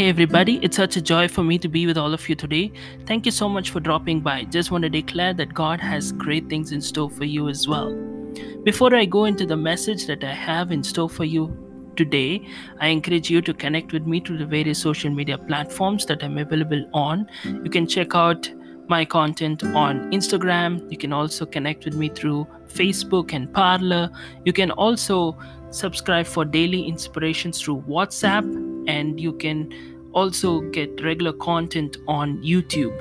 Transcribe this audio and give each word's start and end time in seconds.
Hey 0.00 0.08
everybody, 0.08 0.58
it's 0.62 0.78
such 0.78 0.96
a 0.96 1.02
joy 1.02 1.28
for 1.28 1.44
me 1.44 1.58
to 1.58 1.68
be 1.68 1.84
with 1.84 1.98
all 1.98 2.14
of 2.14 2.26
you 2.26 2.34
today. 2.34 2.72
Thank 3.04 3.26
you 3.26 3.32
so 3.32 3.50
much 3.50 3.68
for 3.68 3.80
dropping 3.80 4.22
by. 4.22 4.44
Just 4.44 4.70
want 4.70 4.80
to 4.84 4.88
declare 4.88 5.34
that 5.34 5.52
God 5.52 5.78
has 5.78 6.12
great 6.12 6.48
things 6.48 6.72
in 6.72 6.80
store 6.80 7.10
for 7.10 7.26
you 7.26 7.50
as 7.50 7.68
well. 7.68 7.92
Before 8.64 8.94
I 8.94 9.04
go 9.04 9.26
into 9.26 9.44
the 9.44 9.58
message 9.58 10.06
that 10.06 10.24
I 10.24 10.32
have 10.32 10.72
in 10.72 10.82
store 10.82 11.10
for 11.10 11.26
you 11.26 11.54
today, 11.96 12.48
I 12.80 12.88
encourage 12.88 13.28
you 13.28 13.42
to 13.42 13.52
connect 13.52 13.92
with 13.92 14.06
me 14.06 14.20
through 14.20 14.38
the 14.38 14.46
various 14.46 14.78
social 14.78 15.10
media 15.10 15.36
platforms 15.36 16.06
that 16.06 16.24
I'm 16.24 16.38
available 16.38 16.82
on. 16.94 17.28
You 17.44 17.68
can 17.68 17.86
check 17.86 18.14
out 18.14 18.50
my 18.88 19.04
content 19.04 19.62
on 19.62 20.10
Instagram. 20.12 20.90
You 20.90 20.96
can 20.96 21.12
also 21.12 21.44
connect 21.44 21.84
with 21.84 21.94
me 21.94 22.08
through 22.08 22.46
Facebook 22.68 23.34
and 23.34 23.52
Parler. 23.52 24.08
You 24.46 24.54
can 24.54 24.70
also 24.70 25.36
subscribe 25.68 26.24
for 26.24 26.46
daily 26.46 26.88
inspirations 26.88 27.60
through 27.60 27.82
WhatsApp, 27.86 28.69
and 28.86 29.20
you 29.20 29.32
can 29.32 29.72
also 30.12 30.60
get 30.60 31.02
regular 31.02 31.32
content 31.32 31.96
on 32.08 32.42
YouTube. 32.42 32.96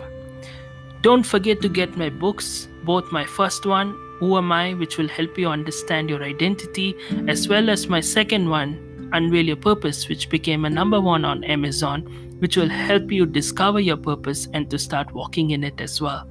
Don't 1.02 1.24
forget 1.24 1.62
to 1.62 1.70
get 1.70 1.98
my 1.98 2.10
books, 2.10 2.68
both 2.84 3.10
my 3.12 3.26
first 3.26 3.66
one, 3.66 3.98
Who 4.20 4.38
Am 4.38 4.52
I, 4.52 4.74
which 4.74 4.98
will 4.98 5.08
help 5.08 5.38
you 5.38 5.48
understand 5.48 6.10
your 6.10 6.24
identity, 6.24 6.96
as 7.28 7.48
well 7.48 7.70
as 7.70 7.88
my 7.88 8.02
second 8.02 8.50
one, 8.50 9.10
Unveil 9.14 9.46
Your 9.46 9.56
Purpose, 9.56 10.10
which 10.10 10.30
became 10.30 10.66
a 10.66 10.70
number 10.70 11.00
one 11.00 11.24
on 11.26 11.44
Amazon, 11.46 12.02
which 12.40 12.58
will 12.58 12.70
help 12.70 13.12
you 13.12 13.26
discover 13.26 13.80
your 13.80 13.98
purpose 13.98 14.48
and 14.54 14.70
to 14.70 14.78
start 14.78 15.12
walking 15.14 15.50
in 15.52 15.64
it 15.64 15.82
as 15.82 16.02
well. 16.02 16.28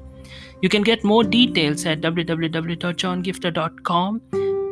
You 0.60 0.68
can 0.68 0.82
get 0.82 1.04
more 1.04 1.24
details 1.24 1.86
at 1.86 2.00
www.johngiftah.com 2.00 4.22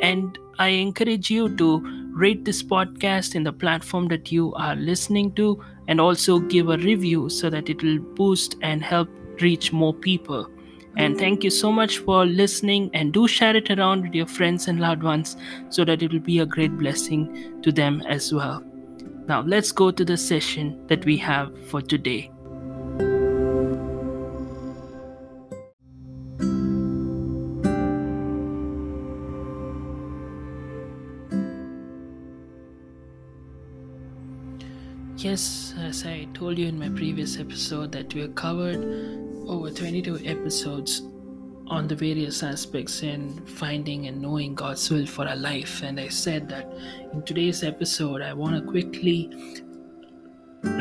and 0.03 0.39
I 0.59 0.69
encourage 0.69 1.31
you 1.31 1.57
to 1.57 2.06
rate 2.17 2.47
this 2.47 2.63
podcast 2.63 3.35
in 3.35 3.45
the 3.45 3.53
platform 3.53 4.09
that 4.09 4.33
you 4.33 4.55
are 4.55 4.75
listening 4.75 5.33
to 5.33 5.63
and 5.87 6.01
also 6.01 6.39
give 6.39 6.71
a 6.71 6.79
review 6.79 7.29
so 7.29 7.51
that 7.51 7.69
it 7.69 7.83
will 7.83 7.99
boost 7.99 8.57
and 8.63 8.83
help 8.83 9.09
reach 9.43 9.71
more 9.71 9.93
people. 9.93 10.49
And 10.97 11.19
thank 11.19 11.45
you 11.45 11.51
so 11.51 11.71
much 11.71 11.99
for 11.99 12.25
listening 12.25 12.91
and 12.95 13.13
do 13.13 13.29
share 13.29 13.55
it 13.55 13.71
around 13.71 14.03
with 14.03 14.15
your 14.15 14.27
friends 14.27 14.67
and 14.67 14.81
loved 14.81 15.03
ones 15.03 15.37
so 15.69 15.85
that 15.85 16.03
it 16.03 16.11
will 16.11 16.21
be 16.21 16.39
a 16.39 16.47
great 16.47 16.79
blessing 16.79 17.61
to 17.63 17.71
them 17.71 18.01
as 18.09 18.33
well. 18.33 18.65
Now, 19.29 19.43
let's 19.43 19.71
go 19.71 19.91
to 19.91 20.05
the 20.05 20.17
session 20.17 20.87
that 20.87 21.05
we 21.05 21.19
have 21.19 21.53
for 21.69 21.83
today. 21.83 22.31
Yes, 35.27 35.75
as 35.81 36.07
I 36.07 36.29
told 36.35 36.57
you 36.57 36.69
in 36.69 36.79
my 36.79 36.89
previous 36.89 37.37
episode, 37.41 37.91
that 37.91 38.15
we 38.15 38.21
have 38.21 38.37
covered 38.37 38.79
over 39.49 39.73
22 39.73 40.21
episodes 40.25 41.03
on 41.67 41.89
the 41.89 41.97
various 41.97 42.45
aspects 42.45 43.03
in 43.03 43.45
finding 43.45 44.07
and 44.07 44.23
knowing 44.23 44.55
God's 44.55 44.89
will 44.89 45.05
for 45.05 45.27
our 45.27 45.35
life. 45.35 45.83
And 45.83 45.99
I 45.99 46.07
said 46.07 46.49
that 46.51 46.73
in 47.13 47.25
today's 47.25 47.65
episode, 47.65 48.23
I 48.23 48.35
want 48.35 48.55
to 48.55 48.71
quickly 48.71 49.29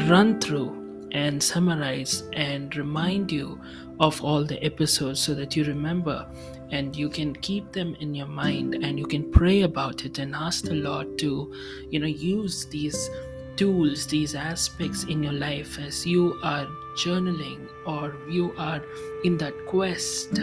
run 0.07 0.39
through 0.39 1.09
and 1.11 1.41
summarize 1.41 2.21
and 2.33 2.75
remind 2.75 3.31
you 3.31 3.59
of 3.99 4.23
all 4.23 4.43
the 4.43 4.63
episodes 4.63 5.21
so 5.21 5.33
that 5.33 5.55
you 5.55 5.63
remember 5.63 6.27
and 6.69 6.95
you 6.95 7.09
can 7.09 7.33
keep 7.37 7.71
them 7.71 7.95
in 7.99 8.13
your 8.13 8.27
mind 8.27 8.75
and 8.75 8.99
you 8.99 9.07
can 9.07 9.31
pray 9.31 9.61
about 9.61 10.05
it 10.05 10.19
and 10.19 10.35
ask 10.35 10.65
the 10.65 10.73
Lord 10.73 11.17
to, 11.20 11.52
you 11.89 11.99
know, 11.99 12.05
use 12.05 12.65
these 12.67 13.09
tools, 13.58 14.08
these 14.08 14.36
aspects 14.36 15.04
in 15.05 15.23
your 15.23 15.33
life 15.33 15.80
as 15.80 16.05
you 16.05 16.39
are 16.43 16.67
journaling 16.95 17.67
or 17.86 18.16
you 18.30 18.54
are 18.58 18.82
in 19.23 19.38
that 19.38 19.54
quest 19.66 20.36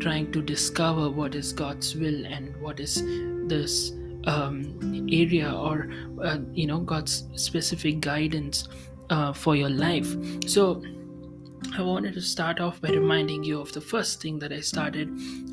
trying 0.00 0.30
to 0.32 0.40
discover 0.40 1.10
what 1.10 1.34
is 1.34 1.52
God's 1.52 1.94
will 1.96 2.26
and 2.26 2.56
what 2.60 2.80
is 2.80 3.02
this 3.48 3.92
um, 4.26 5.08
area 5.10 5.52
or 5.52 5.90
uh, 6.22 6.38
you 6.52 6.66
know 6.66 6.80
God's 6.80 7.24
specific 7.34 8.00
guidance 8.00 8.68
uh, 9.10 9.32
for 9.32 9.56
your 9.56 9.70
life. 9.70 10.16
So 10.46 10.82
I 11.76 11.82
wanted 11.82 12.14
to 12.14 12.20
start 12.20 12.60
off 12.60 12.80
by 12.80 12.90
reminding 12.90 13.44
you 13.44 13.60
of 13.60 13.72
the 13.72 13.80
first 13.80 14.22
thing 14.22 14.38
that 14.40 14.52
I 14.52 14.60
started 14.60 15.08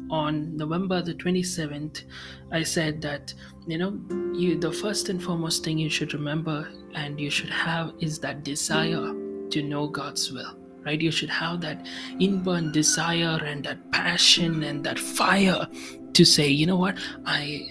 on 0.09 0.55
November 0.55 1.01
the 1.01 1.13
27th. 1.13 2.03
I 2.51 2.63
said 2.63 3.01
that 3.01 3.33
you 3.67 3.77
know 3.77 3.99
you 4.33 4.59
the 4.59 4.71
first 4.71 5.09
and 5.09 5.21
foremost 5.21 5.63
thing 5.63 5.77
you 5.77 5.89
should 5.89 6.13
remember 6.13 6.67
and 6.93 7.19
you 7.19 7.29
should 7.29 7.49
have 7.49 7.93
is 7.99 8.19
that 8.19 8.43
desire 8.43 9.13
to 9.49 9.63
know 9.63 9.87
God's 9.87 10.31
will. 10.31 10.57
Right? 10.85 11.01
You 11.01 11.09
should 11.09 11.31
have 11.31 11.61
that 11.61 11.87
inborn 12.19 12.71
desire 12.71 13.43
and 13.43 13.63
that 13.65 13.91
passion 13.91 14.61
and 14.61 14.83
that 14.83 14.99
fire 14.99 15.67
to 16.13 16.23
say, 16.23 16.47
you 16.47 16.67
know 16.67 16.75
what, 16.75 16.97
I 17.25 17.67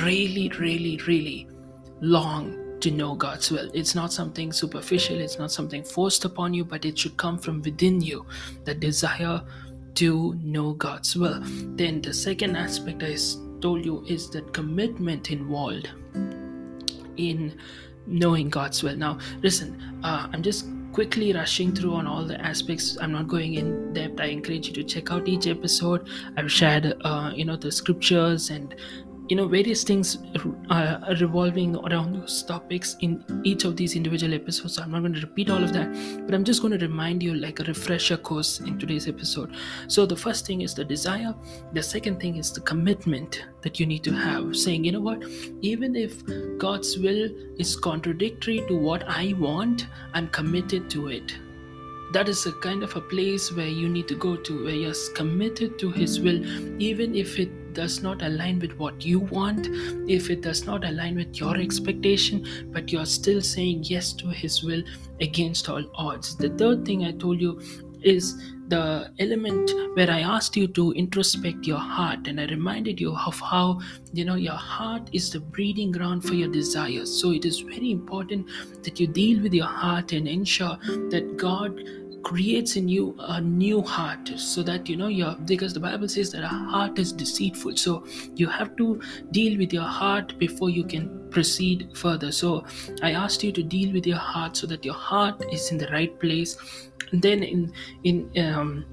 really, 0.00 0.50
really, 0.58 0.98
really 1.06 1.48
long 2.00 2.78
to 2.80 2.90
know 2.90 3.14
God's 3.14 3.50
will. 3.50 3.70
It's 3.74 3.94
not 3.94 4.12
something 4.12 4.52
superficial, 4.52 5.18
it's 5.18 5.38
not 5.38 5.50
something 5.50 5.84
forced 5.84 6.24
upon 6.24 6.54
you, 6.54 6.64
but 6.64 6.84
it 6.84 6.98
should 6.98 7.16
come 7.16 7.38
from 7.38 7.62
within 7.62 8.00
you. 8.00 8.26
The 8.64 8.74
desire 8.74 9.42
to 9.96 10.34
know 10.42 10.72
God's 10.72 11.16
will. 11.16 11.40
Then 11.42 12.00
the 12.00 12.14
second 12.14 12.56
aspect 12.56 13.02
I 13.02 13.16
told 13.60 13.84
you 13.84 14.04
is 14.06 14.30
that 14.30 14.52
commitment 14.52 15.30
involved 15.30 15.90
in 17.16 17.58
knowing 18.06 18.48
God's 18.48 18.82
will. 18.82 18.96
Now, 18.96 19.18
listen, 19.42 20.00
uh, 20.04 20.28
I'm 20.32 20.42
just 20.42 20.66
quickly 20.92 21.30
rushing 21.32 21.74
through 21.74 21.92
on 21.92 22.06
all 22.06 22.24
the 22.24 22.40
aspects 22.40 22.96
i'm 23.02 23.12
not 23.12 23.28
going 23.28 23.52
in 23.56 23.92
depth 23.92 24.18
i 24.18 24.24
encourage 24.24 24.68
you 24.68 24.72
to 24.72 24.82
check 24.82 25.12
out 25.12 25.28
each 25.28 25.46
episode 25.46 26.08
i've 26.38 26.50
shared 26.50 26.94
uh, 27.04 27.30
you 27.34 27.44
know 27.44 27.54
the 27.54 27.70
scriptures 27.70 28.48
and 28.48 28.74
you 29.28 29.36
know 29.36 29.48
various 29.48 29.82
things 29.82 30.18
uh, 30.70 31.14
revolving 31.20 31.76
around 31.76 32.14
those 32.14 32.42
topics 32.42 32.96
in 33.00 33.24
each 33.44 33.64
of 33.64 33.76
these 33.76 33.96
individual 33.96 34.32
episodes 34.34 34.74
so 34.74 34.82
i'm 34.82 34.90
not 34.90 35.00
going 35.00 35.12
to 35.12 35.20
repeat 35.20 35.50
all 35.50 35.62
of 35.62 35.72
that 35.72 35.88
but 36.26 36.34
i'm 36.34 36.44
just 36.44 36.62
going 36.62 36.76
to 36.76 36.86
remind 36.86 37.22
you 37.22 37.34
like 37.34 37.60
a 37.60 37.64
refresher 37.64 38.16
course 38.16 38.60
in 38.60 38.78
today's 38.78 39.08
episode. 39.08 39.54
So 39.88 40.06
the 40.06 40.16
first 40.16 40.46
thing 40.46 40.60
is 40.60 40.74
the 40.74 40.84
desire 40.84 41.34
the 41.72 41.82
second 41.82 42.20
thing 42.20 42.36
is 42.36 42.52
the 42.52 42.60
commitment 42.60 43.44
that 43.62 43.80
you 43.80 43.86
need 43.86 44.04
to 44.04 44.12
have 44.12 44.56
saying 44.56 44.84
you 44.84 44.92
know 44.92 45.00
what? 45.00 45.24
Even 45.60 45.96
if 45.96 46.22
god's 46.58 46.98
will 46.98 47.28
is 47.58 47.76
contradictory 47.76 48.64
to 48.68 48.76
what 48.76 49.04
i 49.08 49.34
want 49.38 49.86
i'm 50.14 50.28
committed 50.28 50.88
to 50.90 51.08
it. 51.08 51.36
That 52.12 52.28
is 52.28 52.46
a 52.46 52.52
kind 52.52 52.82
of 52.82 52.94
a 52.96 53.00
place 53.00 53.52
where 53.52 53.66
you 53.66 53.88
need 53.88 54.06
to 54.08 54.14
go 54.14 54.36
to 54.36 54.64
where 54.64 54.74
you're 54.74 54.94
committed 55.14 55.78
to 55.80 55.90
his 55.90 56.20
will 56.20 56.44
even 56.80 57.14
if 57.14 57.38
it 57.38 57.50
does 57.76 58.02
not 58.02 58.22
align 58.22 58.58
with 58.58 58.76
what 58.78 59.04
you 59.04 59.20
want, 59.20 59.68
if 60.08 60.30
it 60.30 60.40
does 60.40 60.64
not 60.66 60.84
align 60.84 61.16
with 61.16 61.38
your 61.38 61.56
expectation, 61.56 62.44
but 62.72 62.90
you're 62.90 63.06
still 63.06 63.40
saying 63.40 63.84
yes 63.84 64.12
to 64.14 64.28
His 64.42 64.62
will 64.64 64.82
against 65.20 65.68
all 65.68 65.84
odds. 65.94 66.36
The 66.36 66.50
third 66.50 66.84
thing 66.84 67.04
I 67.04 67.12
told 67.12 67.40
you 67.40 67.60
is 68.02 68.34
the 68.68 69.10
element 69.20 69.70
where 69.94 70.10
I 70.10 70.20
asked 70.20 70.56
you 70.56 70.66
to 70.68 70.92
introspect 70.92 71.66
your 71.66 71.78
heart, 71.78 72.26
and 72.26 72.40
I 72.40 72.46
reminded 72.46 73.00
you 73.00 73.14
of 73.14 73.38
how 73.38 73.80
you 74.12 74.24
know 74.24 74.34
your 74.34 74.60
heart 74.70 75.08
is 75.12 75.30
the 75.30 75.40
breeding 75.40 75.92
ground 75.92 76.24
for 76.24 76.34
your 76.34 76.50
desires. 76.50 77.12
So 77.20 77.30
it 77.32 77.44
is 77.44 77.60
very 77.60 77.90
important 77.92 78.48
that 78.82 78.98
you 78.98 79.06
deal 79.06 79.42
with 79.42 79.54
your 79.54 79.66
heart 79.66 80.12
and 80.12 80.26
ensure 80.26 80.76
that 81.10 81.36
God 81.36 81.80
creates 82.26 82.74
in 82.74 82.88
you 82.88 83.14
a 83.20 83.40
new 83.40 83.80
heart 83.80 84.28
so 84.36 84.60
that 84.60 84.88
you 84.88 84.96
know 84.96 85.06
your 85.06 85.36
because 85.44 85.72
the 85.72 85.78
bible 85.78 86.08
says 86.08 86.32
that 86.32 86.42
a 86.42 86.48
heart 86.48 86.98
is 86.98 87.12
deceitful. 87.12 87.76
So 87.76 88.04
you 88.34 88.48
have 88.48 88.74
to 88.78 89.00
deal 89.30 89.56
with 89.56 89.72
your 89.72 89.84
heart 89.98 90.36
before 90.36 90.68
you 90.68 90.82
can 90.82 91.30
proceed 91.30 91.88
further. 91.94 92.32
So 92.32 92.64
i 93.02 93.12
asked 93.12 93.44
you 93.44 93.52
to 93.52 93.62
deal 93.62 93.92
with 93.92 94.08
your 94.08 94.18
heart 94.32 94.56
so 94.56 94.66
that 94.66 94.84
your 94.84 94.98
heart 95.10 95.46
is 95.52 95.70
in 95.70 95.78
the 95.78 95.88
right 95.92 96.18
place. 96.18 96.58
And 97.12 97.22
then 97.22 97.44
in 97.44 97.72
in 98.02 98.44
um, 98.44 98.84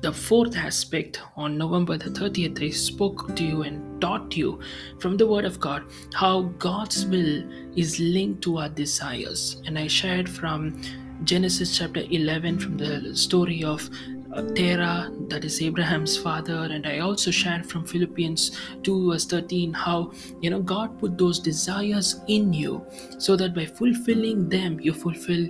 the 0.00 0.12
fourth 0.12 0.56
aspect 0.56 1.20
on 1.36 1.58
November 1.58 1.98
the 1.98 2.10
30th, 2.10 2.62
I 2.62 2.70
spoke 2.70 3.36
to 3.36 3.44
you 3.44 3.62
and 3.62 4.00
taught 4.00 4.36
you 4.36 4.60
from 5.00 5.18
the 5.18 5.26
Word 5.26 5.44
of 5.44 5.60
God 5.60 5.84
how 6.14 6.42
God's 6.68 7.06
will 7.06 7.42
is 7.76 7.98
linked 8.00 8.42
to 8.44 8.58
our 8.58 8.68
desires. 8.68 9.62
And 9.66 9.78
I 9.78 9.86
shared 9.86 10.28
from 10.28 10.80
Genesis 11.22 11.78
chapter 11.78 12.02
11 12.10 12.58
from 12.58 12.76
the 12.76 13.16
story 13.16 13.62
of 13.62 13.88
uh, 14.32 14.42
Terah, 14.54 15.10
that 15.28 15.44
is 15.44 15.62
Abraham's 15.62 16.18
father, 16.18 16.68
and 16.70 16.86
I 16.86 16.98
also 16.98 17.30
shared 17.30 17.64
from 17.64 17.86
Philippians 17.86 18.58
2 18.82 19.10
verse 19.12 19.24
13 19.24 19.72
how 19.72 20.12
you 20.40 20.50
know 20.50 20.60
God 20.60 20.98
put 20.98 21.16
those 21.16 21.38
desires 21.38 22.20
in 22.26 22.52
you 22.52 22.84
so 23.18 23.36
that 23.36 23.54
by 23.54 23.64
fulfilling 23.64 24.48
them 24.48 24.80
you 24.80 24.92
fulfill 24.92 25.48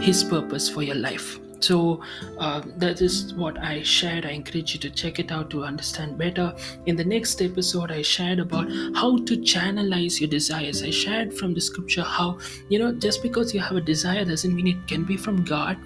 His 0.00 0.22
purpose 0.22 0.70
for 0.70 0.82
your 0.82 0.96
life. 0.96 1.38
So 1.60 2.00
uh, 2.38 2.62
that 2.76 3.00
is 3.02 3.34
what 3.34 3.58
i 3.58 3.82
shared. 3.82 4.26
I 4.26 4.30
encourage 4.30 4.74
you 4.74 4.80
to 4.80 4.90
check 4.90 5.18
it 5.18 5.32
out 5.32 5.50
to 5.50 5.64
understand 5.64 6.18
better. 6.18 6.54
In 6.86 6.96
the 6.96 7.04
next 7.04 7.42
episode 7.42 7.90
i 7.90 8.02
shared 8.02 8.38
about 8.38 8.70
how 8.94 9.16
to 9.18 9.36
channelize 9.36 10.20
your 10.20 10.30
desires. 10.30 10.82
I 10.82 10.90
shared 10.90 11.34
from 11.34 11.54
the 11.54 11.60
scripture 11.60 12.02
how 12.02 12.38
you 12.68 12.78
know 12.78 12.92
just 12.92 13.22
because 13.22 13.54
you 13.54 13.60
have 13.60 13.76
a 13.76 13.80
desire 13.80 14.24
doesn't 14.24 14.54
mean 14.54 14.68
it 14.68 14.86
can 14.86 15.04
be 15.04 15.16
from 15.16 15.44
god. 15.44 15.78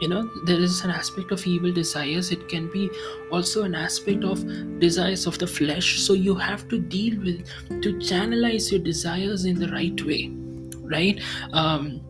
You 0.00 0.08
know 0.08 0.30
there 0.44 0.60
is 0.60 0.82
an 0.84 0.90
aspect 0.90 1.32
of 1.32 1.46
evil 1.46 1.72
desires. 1.72 2.30
It 2.30 2.48
can 2.48 2.70
be 2.70 2.90
also 3.32 3.62
an 3.64 3.74
aspect 3.74 4.24
of 4.24 4.44
desires 4.78 5.26
of 5.26 5.38
the 5.38 5.46
flesh. 5.46 6.00
So 6.00 6.12
you 6.12 6.34
have 6.34 6.68
to 6.68 6.78
deal 6.78 7.18
with 7.20 7.46
to 7.82 7.94
channelize 7.94 8.70
your 8.70 8.80
desires 8.80 9.44
in 9.44 9.58
the 9.58 9.68
right 9.68 10.00
way 10.04 10.32
right? 10.88 11.20
Um 11.52 12.00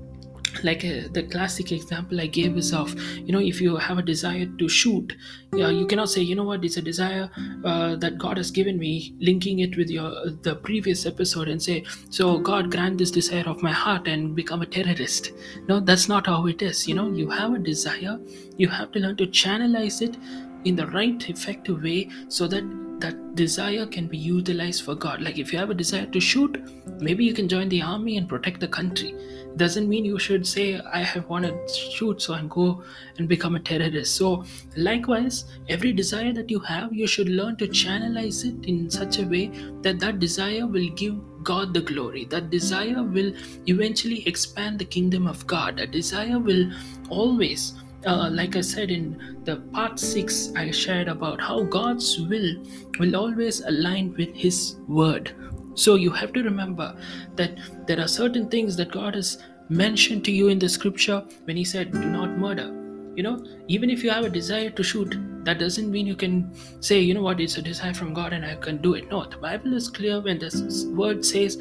like 0.64 0.85
uh, 0.85 1.08
the 1.12 1.23
classic 1.23 1.73
example 1.73 2.20
i 2.20 2.26
gave 2.26 2.56
is 2.56 2.73
of 2.73 2.94
you 3.17 3.32
know 3.32 3.41
if 3.41 3.61
you 3.61 3.76
have 3.76 3.99
a 3.99 4.03
desire 4.03 4.47
to 4.58 4.69
shoot 4.69 5.14
uh, 5.55 5.69
you 5.69 5.87
cannot 5.87 6.11
say 6.11 6.20
you 6.20 6.35
know 6.35 6.44
what? 6.44 6.64
It's 6.64 6.76
a 6.76 6.82
desire 6.82 7.31
uh, 7.64 7.97
that 7.97 8.19
god 8.19 8.37
has 8.37 8.50
given 8.50 8.79
me 8.79 9.14
linking 9.20 9.61
it 9.61 9.76
with 9.76 9.88
your 9.88 10.11
the 10.43 10.56
previous 10.56 11.06
episode 11.06 11.49
and 11.49 11.62
say 11.62 11.85
so 12.11 12.38
god 12.38 12.70
grant 12.70 12.99
this 12.99 13.11
desire 13.11 13.44
of 13.47 13.62
my 13.62 13.73
heart 13.73 14.08
and 14.08 14.35
become 14.35 14.62
a 14.62 14.67
terrorist. 14.67 15.32
No 15.69 15.81
that's 15.81 16.08
not 16.08 16.26
how 16.26 16.47
it 16.47 16.62
is 16.62 16.87
you 16.87 16.94
know. 16.94 17.11
You 17.11 17.31
have 17.31 17.55
a 17.55 17.58
desire 17.58 18.19
you 18.56 18.69
have 18.69 18.93
to 18.93 18.99
learn 18.99 19.17
to 19.17 19.26
channelize 19.26 20.03
it 20.03 20.17
in 20.64 20.76
the 20.76 20.87
right 20.88 21.29
effective 21.31 21.82
way 21.82 22.11
so 22.29 22.47
that 22.49 22.64
that 23.00 23.34
desire 23.34 23.87
can 23.87 24.06
be 24.06 24.16
utilized 24.16 24.84
for 24.84 24.94
god. 24.94 25.20
Like 25.20 25.38
if 25.38 25.52
you 25.52 25.58
have 25.58 25.70
a 25.70 25.75
desire 25.75 26.06
to 26.06 26.20
shoot 26.20 26.58
maybe 27.00 27.25
you 27.25 27.34
can 27.34 27.48
join 27.48 27.69
the 27.69 27.82
army 27.82 28.16
and 28.16 28.28
protect 28.28 28.60
the 28.60 28.69
country. 28.69 29.14
Doesn't 29.56 29.88
mean 29.88 30.04
you 30.04 30.19
should 30.19 30.46
say 30.46 30.81
i 30.93 31.02
have 31.02 31.28
wanted 31.28 31.54
to 31.69 31.75
shoot 31.75 32.22
so 32.22 32.34
and 32.34 32.50
go 32.50 32.82
and 33.19 33.28
become 33.28 33.56
a 33.56 33.60
terrorist. 33.60 34.16
So 34.16 34.44
likewise 34.76 35.44
every 35.69 35.93
desire 35.93 36.32
that 36.32 36.50
you 36.50 36.60
have 36.60 36.93
you 36.93 37.06
should 37.06 37.28
learn 37.28 37.56
to 37.56 37.69
channelize 37.69 38.44
it 38.44 38.69
in 38.69 38.90
such 38.90 39.19
a 39.19 39.25
way 39.25 39.46
that 39.82 39.98
that 40.00 40.20
desire 40.20 40.66
will 40.66 40.88
give 40.90 41.16
god 41.43 41.75
the 41.75 41.81
glory. 41.81 42.25
That 42.26 42.50
desire 42.50 43.02
will 43.02 43.32
eventually 43.66 44.26
expand 44.26 44.78
the 44.78 44.84
kingdom 44.84 45.26
of 45.26 45.46
god. 45.46 45.76
That 45.78 45.90
desire 45.90 46.38
will 46.38 46.70
always 47.08 47.75
uh, 48.06 48.31
like 48.31 48.56
I 48.56 48.61
said 48.61 48.91
in 48.91 49.41
the 49.44 49.56
part 49.73 49.99
six, 49.99 50.53
I 50.56 50.70
shared 50.70 51.08
about 51.08 51.41
how 51.41 51.64
God's 51.64 52.19
will 52.20 52.62
will 52.99 53.17
always 53.17 53.61
align 53.61 54.14
with 54.17 54.35
His 54.35 54.76
word. 54.87 55.35
So 55.75 55.97
you 55.97 56.11
have 56.11 56.32
to 56.32 56.43
remember 56.43 56.97
that 57.35 57.58
there 57.87 58.00
are 58.00 58.08
certain 58.08 58.49
things 58.49 58.76
that 58.76 58.93
God 58.93 59.14
has 59.14 59.38
mentioned 59.69 60.25
to 60.26 60.32
you 60.32 60.49
in 60.49 60.58
the 60.58 60.69
scripture 60.69 61.25
when 61.44 61.56
He 61.56 61.64
said, 61.64 61.93
Do 61.93 62.05
not 62.05 62.38
murder. 62.38 62.73
You 63.17 63.23
know, 63.23 63.44
even 63.69 63.91
if 63.91 64.05
you 64.05 64.11
have 64.11 64.25
a 64.25 64.31
desire 64.31 64.70
to 64.70 64.82
shoot, 64.82 65.17
that 65.44 65.58
doesn't 65.58 65.91
mean 65.91 66.06
you 66.06 66.17
can 66.17 66.53
say, 66.81 67.00
you 67.00 67.14
know 67.14 67.23
what, 67.23 67.41
it's 67.41 67.56
a 67.56 67.62
desire 67.62 67.94
from 67.94 68.12
God 68.12 68.32
and 68.32 68.44
I 68.44 68.56
can 68.56 68.79
do 68.79 68.94
it. 68.94 69.08
No, 69.11 69.25
the 69.25 69.38
Bible 69.38 69.75
is 69.75 69.88
clear 69.88 70.20
when 70.20 70.38
the 70.38 70.94
word 70.94 71.25
says, 71.25 71.56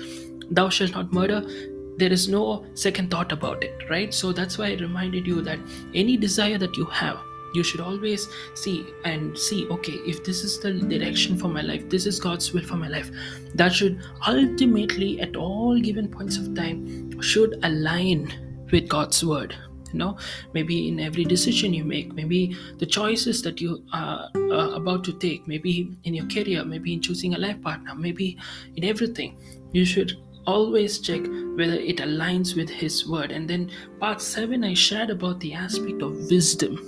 Thou 0.52 0.70
shalt 0.70 0.92
not 0.92 1.14
murder, 1.14 1.44
there 1.98 2.12
is 2.12 2.28
no 2.28 2.66
second 2.74 3.12
thought 3.12 3.32
about 3.32 3.64
it, 3.64 3.90
right? 3.90 4.14
So 4.14 4.32
that's 4.32 4.58
why 4.58 4.68
I 4.68 4.76
reminded 4.76 5.26
you 5.26 5.42
that 5.42 5.60
any 5.94 6.18
desire 6.18 6.58
that 6.58 6.76
you 6.76 6.86
have, 6.86 7.20
you 7.54 7.64
should 7.64 7.80
always 7.80 8.28
see 8.54 8.86
and 9.06 9.38
see 9.38 9.66
okay 9.70 9.94
if 10.14 10.24
this 10.24 10.44
is 10.44 10.60
the 10.60 10.74
direction 10.74 11.38
for 11.38 11.48
my 11.48 11.62
life 11.62 11.88
this 11.90 12.06
is 12.06 12.20
god's 12.20 12.52
will 12.52 12.64
for 12.64 12.76
my 12.76 12.90
life 12.90 13.10
that 13.54 13.72
should 13.72 14.02
ultimately 14.28 15.22
at 15.22 15.38
all 15.38 15.80
given 15.80 16.10
points 16.10 16.38
of 16.38 16.54
time 16.54 17.22
should 17.22 17.58
align 17.64 18.28
with 18.74 18.90
god's 18.90 19.24
word 19.24 19.56
you 19.94 20.00
know 20.00 20.18
maybe 20.54 20.90
in 20.90 21.00
every 21.00 21.24
decision 21.24 21.74
you 21.74 21.86
make 21.86 22.14
maybe 22.14 22.56
the 22.80 22.86
choices 22.86 23.42
that 23.42 23.62
you 23.62 23.82
are 23.94 24.30
uh, 24.36 24.72
about 24.82 25.04
to 25.06 25.14
take 25.14 25.48
maybe 25.48 25.96
in 26.04 26.14
your 26.14 26.28
career 26.28 26.66
maybe 26.66 26.94
in 26.94 27.02
choosing 27.02 27.36
a 27.36 27.38
life 27.38 27.62
partner 27.62 27.96
maybe 27.96 28.38
in 28.76 28.84
everything 28.84 29.38
you 29.72 29.86
should 29.86 30.18
always 30.46 31.00
check 31.00 31.22
whether 31.56 31.74
it 31.74 31.98
aligns 31.98 32.56
with 32.56 32.70
his 32.70 33.08
word. 33.08 33.32
And 33.32 33.50
then 33.50 33.72
part 34.00 34.22
7 34.22 34.64
i 34.64 34.74
shared 34.74 35.10
about 35.10 35.40
the 35.40 35.54
aspect 35.54 36.02
of 36.02 36.30
wisdom. 36.30 36.80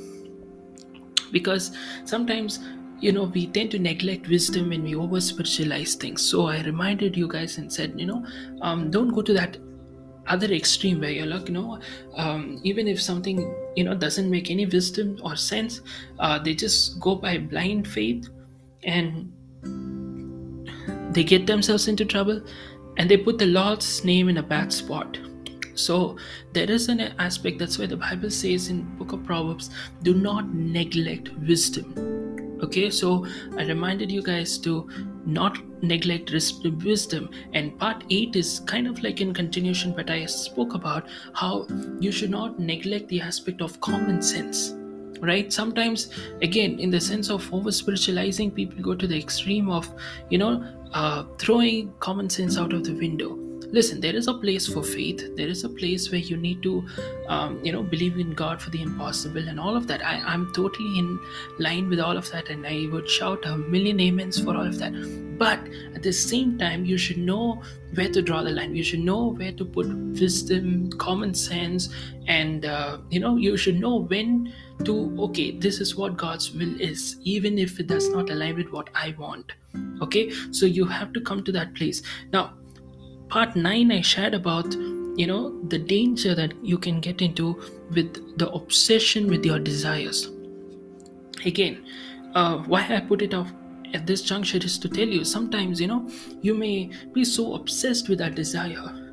Because 1.31 1.71
sometimes 2.05 2.59
you 2.99 3.11
know 3.11 3.25
we 3.25 3.45
tend 3.47 3.69
to 3.71 3.79
neglect 3.79 4.27
wisdom 4.27 4.69
when 4.69 4.83
we 4.83 4.95
over 4.95 5.21
spiritualize 5.21 5.95
things. 5.95 6.21
So 6.21 6.47
i 6.47 6.61
reminded 6.63 7.15
you 7.15 7.27
guys 7.27 7.57
and 7.57 7.71
said 7.71 7.93
you 7.97 8.05
know 8.05 8.25
um, 8.61 8.89
don't 8.89 9.09
go 9.09 9.21
to 9.21 9.33
that 9.33 9.57
other 10.27 10.47
extreme 10.47 10.99
where 10.99 11.09
you're 11.09 11.25
like 11.25 11.47
you 11.47 11.53
know 11.53 11.79
um, 12.15 12.59
even 12.63 12.87
if 12.87 13.01
something 13.01 13.55
you 13.75 13.83
know 13.83 13.95
doesn't 13.95 14.29
make 14.29 14.51
any 14.51 14.65
wisdom 14.65 15.17
or 15.23 15.35
sense 15.35 15.81
uh, 16.19 16.37
they 16.39 16.53
just 16.53 16.99
go 16.99 17.15
by 17.15 17.37
blind 17.37 17.87
faith 17.87 18.29
and 18.83 19.31
they 21.13 21.23
get 21.23 21.47
themselves 21.47 21.87
into 21.87 22.05
trouble 22.05 22.41
and 22.97 23.09
they 23.09 23.17
put 23.17 23.37
the 23.37 23.45
lord's 23.45 24.03
name 24.03 24.29
in 24.29 24.37
a 24.37 24.43
bad 24.43 24.73
spot. 24.73 25.17
So 25.75 26.17
there 26.53 26.69
is 26.69 26.89
an 26.89 26.99
aspect 27.19 27.59
that's 27.59 27.77
why 27.77 27.85
the 27.85 27.97
bible 27.97 28.31
says 28.31 28.67
in 28.69 28.83
book 28.97 29.13
of 29.13 29.23
proverbs 29.23 29.69
do 30.01 30.13
not 30.13 30.53
neglect 30.53 31.31
wisdom. 31.47 31.93
Okay 32.63 32.89
so 32.89 33.25
i 33.57 33.63
reminded 33.63 34.11
you 34.11 34.23
guys 34.23 34.57
to 34.59 34.89
not 35.25 35.59
neglect 35.83 36.31
wisdom. 36.31 37.29
And 37.53 37.77
part 37.77 38.03
8 38.09 38.35
is 38.35 38.61
kind 38.61 38.87
of 38.87 39.03
like 39.03 39.21
in 39.21 39.33
continuation 39.33 39.93
but 39.95 40.09
i 40.09 40.25
spoke 40.25 40.73
about 40.73 41.07
how 41.33 41.67
you 41.99 42.11
should 42.11 42.31
not 42.31 42.59
neglect 42.59 43.07
the 43.09 43.21
aspect 43.21 43.61
of 43.61 43.79
common 43.79 44.21
sense 44.21 44.73
right? 45.21 45.51
Sometimes 45.51 46.09
again 46.41 46.79
in 46.79 46.91
the 46.91 47.01
sense 47.01 47.29
of 47.29 47.51
over 47.53 47.71
spiritualizing 47.71 48.51
people 48.51 48.81
go 48.81 48.95
to 48.95 49.07
the 49.07 49.17
extreme 49.17 49.69
of 49.69 49.89
you 50.29 50.37
know 50.37 50.63
uh, 50.93 51.23
throwing 51.37 51.93
common 51.99 52.29
sense 52.29 52.57
out 52.57 52.73
of 52.73 52.83
the 52.83 52.93
window 52.93 53.37
listen 53.71 53.99
there 53.99 54.15
is 54.15 54.27
a 54.27 54.33
place 54.33 54.67
for 54.67 54.83
faith. 54.83 55.35
There 55.35 55.47
is 55.47 55.63
a 55.63 55.69
place 55.69 56.11
where 56.11 56.19
you 56.19 56.37
need 56.37 56.63
to 56.63 56.85
um, 57.27 57.59
you 57.63 57.71
know 57.71 57.83
believe 57.83 58.17
in 58.17 58.33
god 58.33 58.61
for 58.61 58.69
the 58.69 58.81
impossible 58.81 59.47
and 59.47 59.59
all 59.59 59.75
of 59.75 59.87
that. 59.87 60.05
I, 60.05 60.15
i'm 60.33 60.53
totally 60.53 60.99
in 60.99 61.19
line 61.59 61.89
with 61.89 61.99
all 61.99 62.17
of 62.17 62.29
that 62.31 62.49
and 62.49 62.65
i 62.65 62.87
would 62.91 63.09
shout 63.09 63.45
a 63.45 63.57
million 63.57 63.99
amens 63.99 64.41
for 64.41 64.55
all 64.55 64.65
of 64.65 64.77
that. 64.79 64.93
But 65.37 65.59
at 65.95 66.03
the 66.03 66.13
same 66.13 66.57
time 66.57 66.85
you 66.85 66.97
should 66.97 67.17
know 67.17 67.61
where 67.93 68.09
to 68.09 68.21
draw 68.21 68.43
the 68.43 68.51
line. 68.51 68.75
You 68.75 68.83
should 68.83 68.99
know 68.99 69.33
where 69.33 69.51
to 69.51 69.65
put 69.65 69.87
wisdom 69.87 70.89
common 70.91 71.33
sense 71.33 71.89
and 72.27 72.65
uh, 72.65 72.97
you 73.09 73.19
know 73.19 73.35
you 73.35 73.57
should 73.57 73.79
know 73.79 73.97
when 73.97 74.53
to 74.83 75.15
okay 75.19 75.51
this 75.51 75.79
is 75.79 75.95
what 75.95 76.17
god's 76.17 76.51
will 76.53 76.79
is 76.79 77.17
even 77.23 77.57
if 77.57 77.79
it 77.79 77.87
does 77.87 78.09
not 78.09 78.29
align 78.29 78.55
with 78.55 78.71
what 78.71 78.89
i 78.95 79.15
want. 79.17 79.53
Okay? 80.01 80.31
So 80.51 80.65
you 80.65 80.85
have 80.85 81.13
to 81.13 81.21
come 81.21 81.43
to 81.43 81.51
that 81.51 81.73
place. 81.75 82.01
Now 82.31 82.53
part 83.29 83.55
9 83.55 83.91
i 83.91 84.01
shared 84.01 84.33
about 84.33 84.73
you 85.17 85.27
know 85.27 85.59
the 85.69 85.77
danger 85.77 86.35
that 86.35 86.53
you 86.63 86.77
can 86.77 86.99
get 86.99 87.21
into 87.21 87.61
with 87.91 88.37
the 88.37 88.49
obsession 88.51 89.27
with 89.27 89.45
your 89.45 89.59
desires. 89.59 90.29
Again 91.45 91.83
uh, 92.35 92.57
why 92.59 92.85
i 92.95 92.99
put 92.99 93.21
it 93.21 93.33
off 93.33 93.51
at 93.93 94.05
this 94.05 94.21
juncture 94.21 94.57
is 94.57 94.77
to 94.77 94.89
tell 94.89 95.07
you 95.07 95.23
sometimes 95.23 95.79
you 95.79 95.87
know 95.87 96.09
you 96.41 96.53
may 96.53 96.91
be 97.13 97.23
so 97.23 97.53
obsessed 97.55 98.09
with 98.09 98.19
that 98.19 98.35
desire 98.35 99.06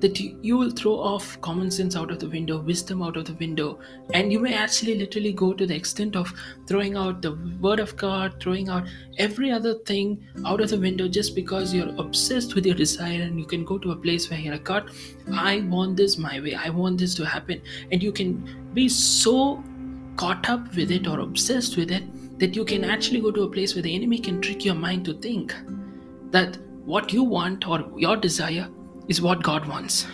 that 0.00 0.20
you, 0.20 0.56
will 0.58 0.70
throw 0.70 0.92
off 0.92 1.40
common 1.40 1.70
sense 1.70 1.96
out 1.96 2.10
of 2.10 2.18
the 2.18 2.28
window, 2.28 2.58
wisdom 2.58 3.02
out 3.02 3.16
of 3.16 3.24
the 3.24 3.34
window, 3.34 3.78
and 4.12 4.32
you 4.32 4.38
may 4.38 4.54
actually 4.54 4.94
literally 4.96 5.32
go 5.32 5.52
to 5.54 5.66
the 5.66 5.74
extent 5.74 6.16
of 6.16 6.32
throwing 6.66 6.96
out 6.96 7.22
the 7.22 7.32
word 7.60 7.80
of 7.80 7.96
God, 7.96 8.36
throwing 8.40 8.68
out 8.68 8.86
every 9.18 9.50
other 9.50 9.74
thing 9.74 10.22
out 10.44 10.60
of 10.60 10.70
the 10.70 10.78
window 10.78 11.08
just 11.08 11.34
because 11.34 11.72
you're 11.72 11.94
obsessed 11.98 12.54
with 12.54 12.66
your 12.66 12.74
desire, 12.74 13.22
and 13.22 13.38
you 13.38 13.46
can 13.46 13.64
go 13.64 13.78
to 13.78 13.92
a 13.92 13.96
place 13.96 14.30
where 14.30 14.38
you're 14.38 14.52
like, 14.52 14.64
God, 14.64 14.90
I 15.32 15.60
want 15.62 15.96
this 15.96 16.18
my 16.18 16.40
way, 16.40 16.54
I 16.54 16.68
want 16.68 16.98
this 16.98 17.14
to 17.16 17.24
happen, 17.24 17.62
and 17.90 18.02
you 18.02 18.12
can 18.12 18.70
be 18.74 18.88
so 18.88 19.62
caught 20.16 20.48
up 20.48 20.74
with 20.74 20.90
it 20.90 21.06
or 21.06 21.20
obsessed 21.20 21.76
with 21.76 21.90
it 21.90 22.04
that 22.38 22.54
you 22.54 22.64
can 22.64 22.84
actually 22.84 23.20
go 23.20 23.30
to 23.30 23.42
a 23.42 23.50
place 23.50 23.74
where 23.74 23.82
the 23.82 23.94
enemy 23.94 24.18
can 24.18 24.40
trick 24.40 24.64
your 24.64 24.74
mind 24.74 25.04
to 25.04 25.14
think 25.14 25.54
that 26.30 26.58
what 26.84 27.12
you 27.12 27.22
want 27.22 27.66
or 27.66 27.84
your 27.96 28.16
desire 28.16 28.68
is 29.08 29.20
what 29.20 29.42
God 29.42 29.66
wants. 29.66 30.06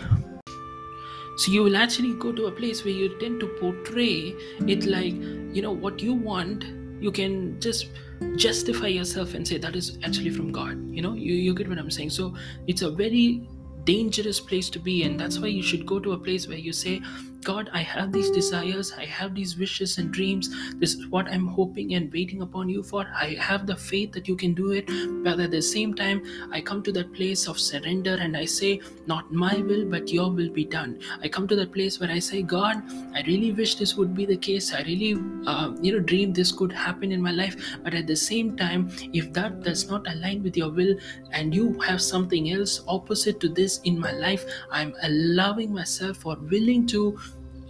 So 1.37 1.51
you 1.51 1.63
will 1.63 1.75
actually 1.75 2.13
go 2.13 2.31
to 2.31 2.45
a 2.45 2.51
place 2.51 2.83
where 2.83 2.93
you 2.93 3.17
tend 3.19 3.39
to 3.39 3.47
portray 3.59 4.35
it 4.67 4.85
like, 4.85 5.13
you 5.13 5.61
know, 5.61 5.71
what 5.71 5.99
you 5.99 6.13
want, 6.13 6.63
you 7.01 7.11
can 7.11 7.59
just 7.59 7.87
justify 8.35 8.87
yourself 8.87 9.33
and 9.33 9.47
say 9.47 9.57
that 9.57 9.75
is 9.75 9.97
actually 10.03 10.29
from 10.29 10.51
God. 10.51 10.77
You 10.93 11.01
know, 11.01 11.13
you, 11.13 11.33
you 11.33 11.55
get 11.55 11.67
what 11.67 11.79
I'm 11.79 11.89
saying. 11.89 12.11
So 12.11 12.35
it's 12.67 12.83
a 12.83 12.91
very 12.91 13.47
dangerous 13.83 14.39
place 14.39 14.69
to 14.69 14.79
be 14.79 15.03
and 15.03 15.19
that's 15.19 15.39
why 15.39 15.47
you 15.47 15.61
should 15.61 15.85
go 15.85 15.99
to 15.99 16.13
a 16.13 16.17
place 16.17 16.47
where 16.47 16.57
you 16.57 16.71
say 16.71 17.01
God, 17.43 17.69
I 17.73 17.81
have 17.81 18.11
these 18.11 18.29
desires, 18.31 18.93
I 18.97 19.05
have 19.05 19.35
these 19.35 19.57
wishes 19.57 19.97
and 19.97 20.11
dreams. 20.11 20.49
This 20.75 20.93
is 20.95 21.07
what 21.07 21.27
I'm 21.27 21.47
hoping 21.47 21.93
and 21.95 22.11
waiting 22.11 22.41
upon 22.41 22.69
you 22.69 22.83
for. 22.83 23.05
I 23.13 23.35
have 23.39 23.67
the 23.67 23.75
faith 23.75 24.11
that 24.13 24.27
you 24.27 24.35
can 24.35 24.53
do 24.53 24.71
it. 24.71 24.87
But 25.23 25.39
at 25.39 25.51
the 25.51 25.61
same 25.61 25.93
time, 25.93 26.23
I 26.51 26.61
come 26.61 26.81
to 26.83 26.91
that 26.93 27.13
place 27.13 27.47
of 27.47 27.59
surrender 27.59 28.15
and 28.15 28.37
I 28.37 28.45
say, 28.45 28.81
Not 29.05 29.31
my 29.31 29.57
will, 29.57 29.85
but 29.85 30.09
your 30.09 30.31
will 30.31 30.49
be 30.49 30.65
done. 30.65 30.99
I 31.21 31.27
come 31.27 31.47
to 31.47 31.55
that 31.57 31.73
place 31.73 31.99
where 31.99 32.11
I 32.11 32.19
say, 32.19 32.41
God, 32.41 32.81
I 33.13 33.23
really 33.27 33.51
wish 33.51 33.75
this 33.75 33.95
would 33.95 34.15
be 34.15 34.25
the 34.25 34.37
case. 34.37 34.73
I 34.73 34.81
really, 34.83 35.15
uh, 35.45 35.73
you 35.81 35.93
know, 35.93 35.99
dream 35.99 36.33
this 36.33 36.51
could 36.51 36.71
happen 36.71 37.11
in 37.11 37.21
my 37.21 37.31
life. 37.31 37.77
But 37.83 37.93
at 37.93 38.07
the 38.07 38.15
same 38.15 38.55
time, 38.55 38.89
if 39.13 39.33
that 39.33 39.61
does 39.61 39.89
not 39.89 40.07
align 40.07 40.43
with 40.43 40.55
your 40.55 40.69
will 40.69 40.95
and 41.31 41.53
you 41.53 41.79
have 41.81 42.01
something 42.01 42.51
else 42.51 42.81
opposite 42.87 43.39
to 43.41 43.49
this 43.49 43.79
in 43.83 43.99
my 43.99 44.11
life, 44.13 44.45
I'm 44.71 44.93
allowing 45.03 45.73
myself 45.73 46.25
or 46.25 46.37
willing 46.49 46.87
to 46.87 47.19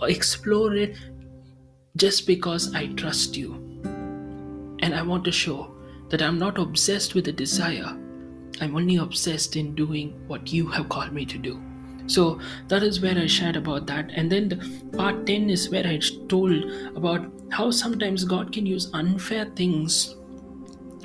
explore 0.04 0.76
it 0.76 0.98
just 1.98 2.26
because 2.28 2.74
I 2.74 2.88
trust 2.88 3.38
you. 3.38 3.54
And 4.82 4.94
I 4.94 5.02
want 5.02 5.24
to 5.26 5.32
show 5.32 5.74
that 6.10 6.22
I'm 6.22 6.38
not 6.38 6.58
obsessed 6.58 7.16
with 7.16 7.28
a 7.28 7.32
desire, 7.32 7.98
I'm 8.62 8.76
only 8.76 8.98
obsessed 8.98 9.56
in 9.56 9.76
doing 9.76 10.28
what 10.28 10.52
you 10.52 10.68
have 10.68 10.90
called 10.90 11.14
me 11.14 11.26
to 11.26 11.38
do. 11.38 11.62
So 12.08 12.40
that 12.68 12.84
is 12.84 13.02
where 13.02 13.18
I 13.18 13.28
shared 13.28 13.56
about 13.56 13.88
that. 13.88 14.12
And 14.14 14.32
then 14.32 14.50
the 14.50 14.58
part 14.98 15.26
10 15.26 15.50
is 15.50 15.70
where 15.70 15.88
I 15.88 16.00
told 16.28 16.64
about 16.96 17.32
how 17.50 17.72
sometimes 17.72 18.26
God 18.26 18.52
can 18.52 18.66
use 18.66 18.90
unfair 18.94 19.46
things 19.56 20.16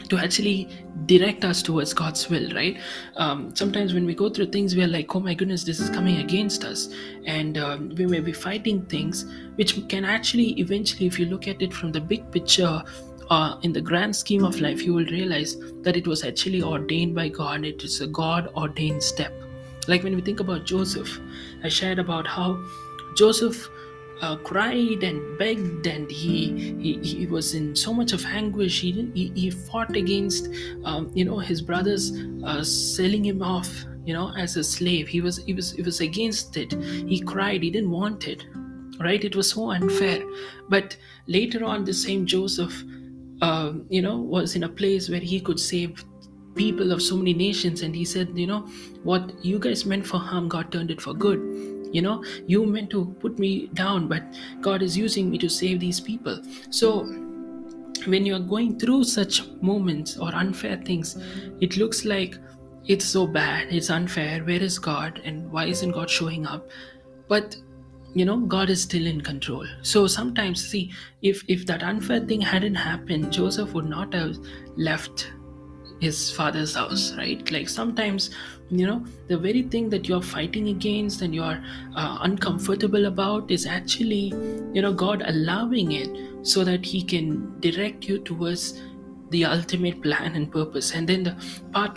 to 0.09 0.19
actually 0.19 0.69
direct 1.07 1.45
us 1.45 1.63
towards 1.63 1.93
God's 1.95 2.29
will, 2.29 2.51
right? 2.55 2.79
Um, 3.17 3.55
sometimes 3.55 3.95
when 3.95 4.07
we 4.07 4.15
go 4.15 4.29
through 4.29 4.47
things, 4.47 4.75
we 4.75 4.83
are 4.83 4.89
like, 4.89 5.15
oh 5.15 5.21
my 5.21 5.35
goodness, 5.35 5.65
this 5.65 5.81
is 5.81 5.91
coming 5.91 6.19
against 6.19 6.65
us. 6.65 6.89
And 7.27 7.59
um, 7.59 7.95
we 7.97 8.07
may 8.07 8.21
be 8.21 8.33
fighting 8.33 8.87
things 8.87 9.27
which 9.57 9.89
can 9.89 10.05
actually 10.05 10.59
eventually, 10.61 11.07
if 11.07 11.19
you 11.19 11.27
look 11.27 11.49
at 11.49 11.63
it 11.63 11.73
from 11.73 11.93
the 11.93 12.01
big 12.01 12.31
picture, 12.31 12.83
uh, 13.31 13.59
in 13.63 13.73
the 13.73 13.81
grand 13.81 14.15
scheme 14.17 14.45
of 14.45 14.61
life, 14.61 14.83
you 14.83 14.95
will 14.95 15.05
realize 15.07 15.57
that 15.83 15.97
it 15.97 16.07
was 16.07 16.25
actually 16.25 16.63
ordained 16.63 17.15
by 17.15 17.29
God. 17.29 17.65
It 17.65 17.85
is 17.85 18.01
a 18.01 18.07
God 18.07 18.49
ordained 18.57 19.03
step. 19.03 19.33
Like 19.87 20.03
when 20.03 20.15
we 20.15 20.23
think 20.23 20.41
about 20.41 20.65
Joseph, 20.65 21.19
I 21.63 21.69
shared 21.69 21.99
about 21.99 22.27
how 22.27 22.59
Joseph 23.17 23.69
uh, 24.21 24.37
cried 24.37 25.03
and 25.03 25.39
begged 25.39 25.87
and 25.87 26.11
he, 26.11 26.77
he 26.81 26.99
he 27.03 27.27
was 27.27 27.55
in 27.55 27.75
so 27.77 27.93
much 27.95 28.13
of 28.13 28.25
anguish. 28.25 28.81
He 28.81 29.11
he, 29.15 29.33
he 29.35 29.51
fought 29.51 29.95
against 29.97 30.49
um, 30.85 31.11
you 31.15 31.25
know 31.25 31.39
his 31.39 31.61
brothers 31.63 32.13
uh, 32.45 32.63
selling 32.65 33.25
him 33.25 33.43
off 33.43 33.85
you 34.05 34.15
know 34.15 34.33
as 34.37 34.57
a 34.57 34.65
slave. 34.65 35.09
He 35.09 35.21
was 35.21 35.39
he 35.45 35.55
was 35.55 35.73
he 35.73 35.83
was 35.83 36.01
against 36.01 36.57
it. 36.57 36.73
He 36.83 37.21
cried. 37.21 37.63
He 37.63 37.71
didn't 37.71 37.91
want 37.91 38.27
it 38.27 38.45
right? 39.01 39.23
It 39.23 39.37
was 39.37 39.51
so 39.51 39.71
unfair. 39.71 40.23
But 40.69 40.97
later 41.27 41.65
on 41.65 41.85
the 41.85 41.95
same 41.95 42.27
joseph 42.27 42.83
uh, 43.41 43.73
you 43.89 44.03
know 44.03 44.17
was 44.17 44.57
in 44.57 44.65
a 44.65 44.69
place 44.69 45.09
where 45.09 45.21
he 45.21 45.41
could 45.41 45.61
save 45.61 46.05
people 46.55 46.91
of 46.91 47.01
so 47.01 47.17
many 47.17 47.33
nations. 47.33 47.83
And 47.83 47.95
he 47.95 48.05
said 48.05 48.31
you 48.35 48.47
know 48.47 48.61
what 49.05 49.45
you 49.45 49.59
guys 49.59 49.87
meant 49.87 50.07
for 50.07 50.19
harm 50.19 50.49
god 50.49 50.73
turned 50.73 50.91
it 50.91 51.01
for 51.01 51.15
good 51.15 51.78
you 51.93 52.03
know 52.03 52.25
you 52.47 52.65
meant 52.67 52.91
to 52.91 53.07
put 53.21 53.39
me 53.39 53.69
down 53.75 54.09
but 54.09 54.23
god 54.61 54.83
is 54.83 54.97
using 54.97 55.31
me 55.31 55.39
to 55.39 55.49
save 55.49 55.81
these 55.81 56.01
people. 56.01 56.43
So 56.71 57.05
when 58.07 58.25
you 58.25 58.35
are 58.37 58.41
going 58.41 58.79
through 58.79 59.05
such 59.05 59.47
moments 59.61 60.17
or 60.19 60.35
unfair 60.35 60.77
things 60.77 61.17
it 61.61 61.77
looks 61.77 62.05
like 62.05 62.39
it's 62.87 63.05
so 63.05 63.27
bad 63.27 63.69
it's 63.71 63.91
unfair. 63.91 64.41
Where 64.45 64.63
is 64.63 64.79
god 64.79 65.21
and 65.25 65.51
why 65.51 65.67
isn't 65.67 65.91
god 65.93 66.09
showing 66.09 66.47
up? 66.47 66.69
But 67.29 67.57
you 68.15 68.25
know 68.25 68.39
god 68.39 68.71
is 68.71 68.83
still 68.83 69.07
in 69.07 69.21
control. 69.21 69.67
So 69.83 70.07
sometimes 70.07 70.67
see 70.67 70.93
if 71.23 71.43
if 71.49 71.67
that 71.67 71.83
unfair 71.83 72.21
thing 72.21 72.41
hadn't 72.41 72.77
happened 72.77 73.33
joseph 73.33 73.75
would 73.75 73.85
not 73.85 74.15
have 74.15 74.39
left 74.77 75.31
his 76.01 76.31
father's 76.31 76.75
house 76.75 77.13
right? 77.17 77.51
Like 77.51 77.69
sometimes 77.69 78.31
you 78.71 78.87
know 78.87 79.05
the 79.29 79.37
very 79.37 79.63
thing 79.63 79.89
that 79.89 80.09
you're 80.09 80.23
fighting 80.23 80.69
against 80.69 81.23
and 81.23 81.35
you're 81.35 81.63
uh, 81.97 82.19
uncomfortable 82.23 83.07
about 83.07 83.51
is 83.51 83.65
actually 83.67 84.33
you 84.75 84.83
know 84.83 84.93
god 84.93 85.23
allowing 85.27 85.93
it 85.93 86.11
so 86.43 86.65
that 86.65 86.85
he 86.85 87.03
can 87.03 87.59
direct 87.61 88.05
you 88.05 88.19
towards 88.19 88.81
the 89.31 89.45
ultimate 89.45 90.03
plan 90.03 90.35
and 90.35 90.51
purpose 90.51 90.93
and 90.93 91.09
then 91.09 91.23
the 91.23 91.37
part 91.73 91.97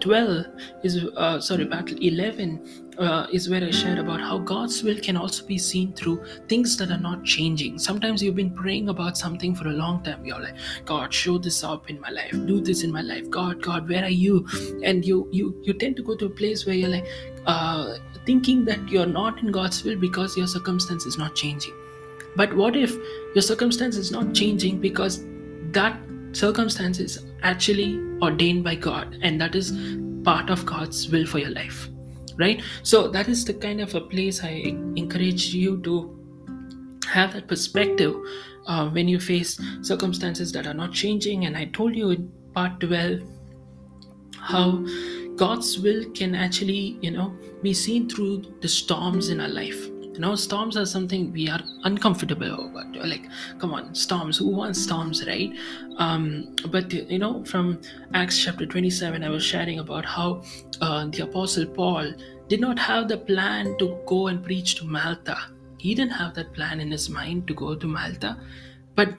12 0.00 0.46
is 0.82 1.04
uh, 1.16 1.40
sorry 1.40 1.66
part 1.66 1.90
11 1.90 2.88
uh, 2.98 3.26
is 3.32 3.48
where 3.48 3.62
I 3.62 3.70
shared 3.70 3.98
about 3.98 4.20
how 4.20 4.38
God's 4.38 4.82
will 4.82 4.98
can 4.98 5.16
also 5.16 5.46
be 5.46 5.56
seen 5.56 5.92
through 5.92 6.24
things 6.48 6.76
that 6.78 6.90
are 6.90 6.98
not 6.98 7.24
changing. 7.24 7.78
Sometimes 7.78 8.22
you've 8.22 8.34
been 8.34 8.50
praying 8.50 8.88
about 8.88 9.16
something 9.16 9.54
for 9.54 9.68
a 9.68 9.72
long 9.72 10.02
time. 10.02 10.24
You're 10.24 10.40
like, 10.40 10.56
God, 10.84 11.14
show 11.14 11.38
this 11.38 11.62
up 11.62 11.88
in 11.90 12.00
my 12.00 12.10
life. 12.10 12.32
Do 12.32 12.60
this 12.60 12.82
in 12.82 12.90
my 12.92 13.02
life. 13.02 13.30
God, 13.30 13.62
God, 13.62 13.88
where 13.88 14.02
are 14.02 14.10
you? 14.10 14.46
And 14.82 15.04
you 15.04 15.28
you 15.30 15.56
you 15.62 15.74
tend 15.74 15.96
to 15.96 16.02
go 16.02 16.16
to 16.16 16.26
a 16.26 16.30
place 16.30 16.66
where 16.66 16.74
you're 16.74 16.90
like 16.90 17.06
uh, 17.46 17.98
thinking 18.26 18.64
that 18.64 18.88
you're 18.88 19.06
not 19.06 19.38
in 19.42 19.52
God's 19.52 19.84
will 19.84 19.96
because 19.96 20.36
your 20.36 20.48
circumstance 20.48 21.06
is 21.06 21.16
not 21.16 21.36
changing. 21.36 21.74
But 22.36 22.54
what 22.54 22.76
if 22.76 22.96
your 23.34 23.42
circumstance 23.42 23.96
is 23.96 24.10
not 24.10 24.34
changing 24.34 24.80
because 24.80 25.24
that 25.72 25.98
circumstance 26.32 26.98
is 26.98 27.24
actually 27.42 27.98
ordained 28.22 28.64
by 28.64 28.74
God 28.74 29.18
and 29.22 29.40
that 29.40 29.54
is 29.54 29.72
part 30.24 30.50
of 30.50 30.66
God's 30.66 31.08
will 31.08 31.26
for 31.26 31.38
your 31.38 31.50
life? 31.50 31.88
right 32.38 32.62
so 32.82 33.08
that 33.08 33.28
is 33.28 33.44
the 33.44 33.52
kind 33.52 33.80
of 33.80 33.94
a 33.94 34.00
place 34.00 34.42
i 34.44 34.50
encourage 34.96 35.52
you 35.54 35.76
to 35.82 35.94
have 37.06 37.32
that 37.32 37.48
perspective 37.48 38.14
uh, 38.66 38.88
when 38.90 39.08
you 39.08 39.18
face 39.18 39.60
circumstances 39.82 40.52
that 40.52 40.66
are 40.66 40.74
not 40.74 40.92
changing 40.92 41.44
and 41.46 41.56
i 41.56 41.64
told 41.66 41.96
you 41.96 42.10
in 42.10 42.30
part 42.54 42.78
12 42.80 43.20
how 44.38 44.84
god's 45.36 45.78
will 45.78 46.04
can 46.12 46.34
actually 46.34 46.98
you 47.02 47.10
know 47.10 47.36
be 47.62 47.74
seen 47.74 48.08
through 48.08 48.42
the 48.60 48.68
storms 48.68 49.30
in 49.30 49.40
our 49.40 49.48
life 49.48 49.88
know 50.18 50.34
storms 50.34 50.76
are 50.76 50.86
something 50.86 51.32
we 51.32 51.48
are 51.48 51.60
uncomfortable 51.84 52.66
about 52.66 52.94
like 53.06 53.26
come 53.58 53.72
on 53.72 53.94
storms 53.94 54.38
who 54.38 54.48
wants 54.48 54.82
storms 54.82 55.26
right? 55.26 55.52
Um, 55.98 56.54
but 56.70 56.92
you 56.92 57.18
know 57.18 57.44
from 57.44 57.80
acts 58.14 58.38
chapter 58.38 58.66
27 58.66 59.24
i 59.24 59.28
was 59.28 59.42
sharing 59.42 59.78
about 59.80 60.04
how 60.04 60.42
uh, 60.80 61.06
the 61.06 61.20
apostle 61.24 61.66
paul 61.66 62.12
did 62.48 62.60
not 62.60 62.78
have 62.78 63.08
the 63.08 63.18
plan 63.18 63.76
to 63.78 63.98
go 64.06 64.28
and 64.28 64.42
preach 64.42 64.76
to 64.76 64.84
malta. 64.86 65.36
He 65.78 65.94
didn't 65.94 66.12
have 66.12 66.34
that 66.34 66.54
plan 66.54 66.80
in 66.80 66.90
his 66.90 67.10
mind 67.10 67.46
to 67.48 67.54
go 67.54 67.74
to 67.74 67.86
malta. 67.86 68.38
But 68.94 69.14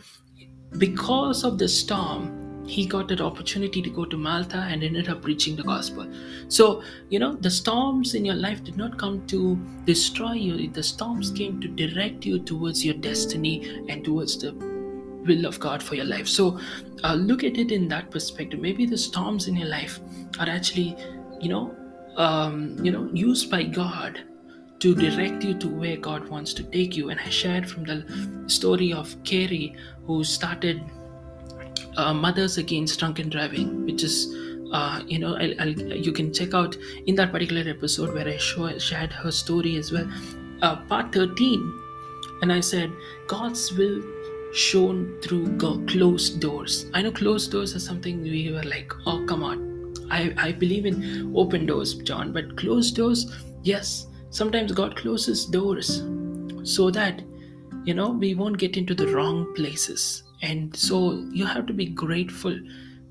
because 0.77 1.43
of 1.43 1.57
the 1.57 1.69
storm 1.69 2.38
he 2.69 2.85
got 2.85 3.07
that 3.07 3.19
opportunity 3.19 3.81
to 3.81 3.89
go 3.89 4.05
to 4.05 4.15
Malta 4.15 4.57
and 4.57 4.83
ended 4.83 5.09
up 5.09 5.23
preaching 5.23 5.55
the 5.55 5.63
gospel. 5.63 6.07
So, 6.49 6.83
you 7.09 7.17
know, 7.17 7.33
the 7.33 7.49
storms 7.49 8.13
in 8.13 8.23
your 8.23 8.35
life 8.35 8.63
did 8.63 8.77
not 8.77 8.97
come 8.97 9.25
to 9.27 9.55
destroy 9.85 10.33
you, 10.33 10.69
the 10.69 10.83
storms 10.83 11.31
came 11.31 11.59
to 11.61 11.67
direct 11.67 12.25
you 12.25 12.39
towards 12.39 12.85
your 12.85 12.93
destiny 12.93 13.85
and 13.89 14.05
towards 14.05 14.37
the 14.37 14.53
will 14.53 15.45
of 15.45 15.59
God 15.59 15.81
for 15.81 15.95
your 15.95 16.05
life. 16.05 16.27
So, 16.27 16.59
uh, 17.03 17.15
look 17.15 17.43
at 17.43 17.57
it 17.57 17.71
in 17.71 17.87
that 17.87 18.11
perspective. 18.11 18.59
Maybe 18.59 18.85
the 18.85 18.97
storms 18.97 19.47
in 19.47 19.55
your 19.55 19.67
life 19.67 19.99
are 20.39 20.47
actually, 20.47 20.95
you 21.41 21.49
know, 21.49 21.75
um, 22.17 22.77
you 22.83 22.91
know, 22.91 23.09
used 23.13 23.49
by 23.49 23.63
God 23.63 24.23
to 24.79 24.95
direct 24.95 25.43
you 25.43 25.55
to 25.55 25.67
where 25.67 25.97
God 25.97 26.29
wants 26.29 26.53
to 26.53 26.63
take 26.63 26.95
you. 26.95 27.09
And 27.09 27.19
I 27.19 27.29
shared 27.29 27.69
from 27.69 27.83
the 27.83 28.05
story 28.47 28.93
of 28.93 29.15
Carrie, 29.23 29.75
who 30.05 30.23
started 30.23 30.81
uh, 31.99 32.13
Mothers 32.13 32.57
Against 32.57 32.99
Drunken 32.99 33.29
Driving, 33.29 33.85
which 33.85 34.03
is 34.03 34.35
uh, 34.71 35.01
you 35.07 35.19
know 35.19 35.35
I'll, 35.35 35.61
I'll, 35.61 35.81
you 36.07 36.11
can 36.11 36.33
check 36.33 36.53
out 36.53 36.77
in 37.05 37.15
that 37.15 37.31
particular 37.31 37.69
episode 37.69 38.13
where 38.13 38.27
I 38.27 38.37
show, 38.37 38.77
shared 38.77 39.11
her 39.11 39.31
story 39.31 39.75
as 39.77 39.91
well. 39.91 40.07
Uh, 40.61 40.77
part 40.93 41.13
13, 41.13 41.73
and 42.41 42.51
I 42.53 42.59
said 42.59 42.91
God's 43.27 43.71
will 43.73 44.01
shown 44.53 45.19
through 45.21 45.57
closed 45.87 46.39
doors. 46.39 46.85
I 46.93 47.01
know 47.01 47.11
closed 47.11 47.51
doors 47.51 47.75
are 47.75 47.79
something 47.79 48.21
we 48.21 48.51
were 48.51 48.63
like, 48.63 48.93
oh 49.05 49.25
come 49.27 49.43
on. 49.43 49.67
I, 50.11 50.33
I 50.37 50.51
believe 50.53 50.85
in 50.85 51.33
open 51.35 51.65
doors, 51.67 51.93
John, 51.95 52.31
but 52.33 52.57
closed 52.57 52.95
doors, 52.95 53.31
yes. 53.61 54.07
Sometimes 54.31 54.71
God 54.71 54.95
closes 54.95 55.45
doors 55.45 56.03
so 56.63 56.89
that 56.91 57.21
you 57.83 57.93
know 57.93 58.09
we 58.09 58.35
won't 58.35 58.57
get 58.57 58.77
into 58.77 58.95
the 58.95 59.07
wrong 59.07 59.53
places 59.55 60.23
and 60.41 60.75
so 60.75 61.25
you 61.31 61.45
have 61.45 61.65
to 61.67 61.73
be 61.73 61.85
grateful 61.85 62.57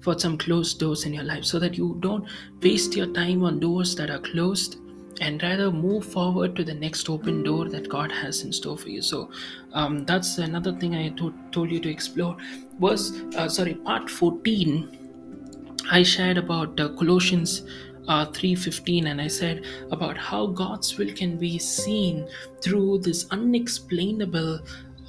for 0.00 0.18
some 0.18 0.38
closed 0.38 0.78
doors 0.78 1.04
in 1.04 1.12
your 1.12 1.24
life 1.24 1.44
so 1.44 1.58
that 1.58 1.76
you 1.76 1.96
don't 2.00 2.26
waste 2.62 2.96
your 2.96 3.06
time 3.12 3.42
on 3.44 3.60
doors 3.60 3.94
that 3.96 4.10
are 4.10 4.20
closed 4.20 4.76
and 5.20 5.42
rather 5.42 5.70
move 5.70 6.04
forward 6.04 6.54
to 6.54 6.62
the 6.62 6.74
next 6.74 7.10
open 7.10 7.42
door 7.42 7.68
that 7.68 7.88
God 7.88 8.12
has 8.12 8.42
in 8.42 8.52
store 8.52 8.78
for 8.78 8.88
you. 8.88 9.02
So 9.02 9.30
um, 9.72 10.04
that's 10.04 10.38
another 10.38 10.72
thing 10.72 10.94
I 10.94 11.08
to- 11.10 11.34
told 11.50 11.72
you 11.72 11.80
to 11.80 11.90
explore. 11.90 12.36
Was 12.78 13.20
uh, 13.36 13.48
sorry, 13.48 13.74
part 13.74 14.08
14. 14.08 15.76
I 15.90 16.04
shared 16.04 16.38
about 16.38 16.78
uh, 16.78 16.90
Colossians 16.90 17.62
uh, 18.08 18.24
3.15 18.26 19.06
and 19.10 19.20
i 19.20 19.26
said 19.28 19.64
about 19.90 20.16
how 20.16 20.46
god's 20.46 20.96
will 20.96 21.12
can 21.12 21.36
be 21.36 21.58
seen 21.58 22.26
through 22.62 22.98
this 22.98 23.26
unexplainable 23.30 24.60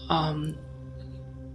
um, 0.09 0.57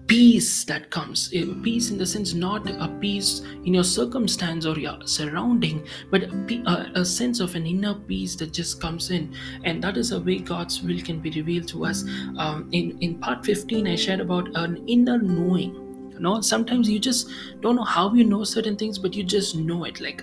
peace 0.06 0.64
that 0.64 0.90
comes. 0.90 1.28
Peace 1.62 1.90
in 1.90 1.98
the 1.98 2.06
sense 2.06 2.34
not 2.34 2.68
a 2.68 2.88
peace 3.00 3.40
in 3.64 3.74
your 3.74 3.84
circumstance 3.84 4.66
or 4.66 4.78
your 4.78 4.98
surrounding 5.06 5.86
but 6.10 6.24
a, 6.24 6.92
a, 7.00 7.04
sense 7.04 7.40
of 7.40 7.54
an 7.54 7.66
inner 7.66 7.94
peace 7.94 8.36
that 8.36 8.52
just 8.52 8.80
comes 8.80 9.10
in. 9.10 9.34
And 9.64 9.82
that 9.82 9.96
is 9.96 10.12
a 10.12 10.20
way 10.20 10.38
god's 10.38 10.82
will 10.82 11.00
can 11.00 11.20
be 11.20 11.30
revealed 11.30 11.68
to 11.68 11.86
us. 11.86 12.04
Um, 12.38 12.68
in 12.72 12.98
in 13.00 13.18
part 13.18 13.44
15 13.44 13.86
i 13.86 13.96
shared 13.96 14.20
about 14.20 14.48
an 14.56 14.86
inner 14.86 15.18
knowing. 15.18 15.74
You 16.12 16.20
know 16.20 16.40
sometimes 16.40 16.88
you 16.88 16.98
just 16.98 17.30
don't 17.60 17.76
know 17.76 17.84
how 17.84 18.12
you 18.14 18.24
know 18.24 18.44
certain 18.44 18.76
things 18.76 18.98
but 18.98 19.14
you 19.14 19.24
just 19.24 19.56
know 19.56 19.84
it. 19.84 20.00
Like 20.00 20.22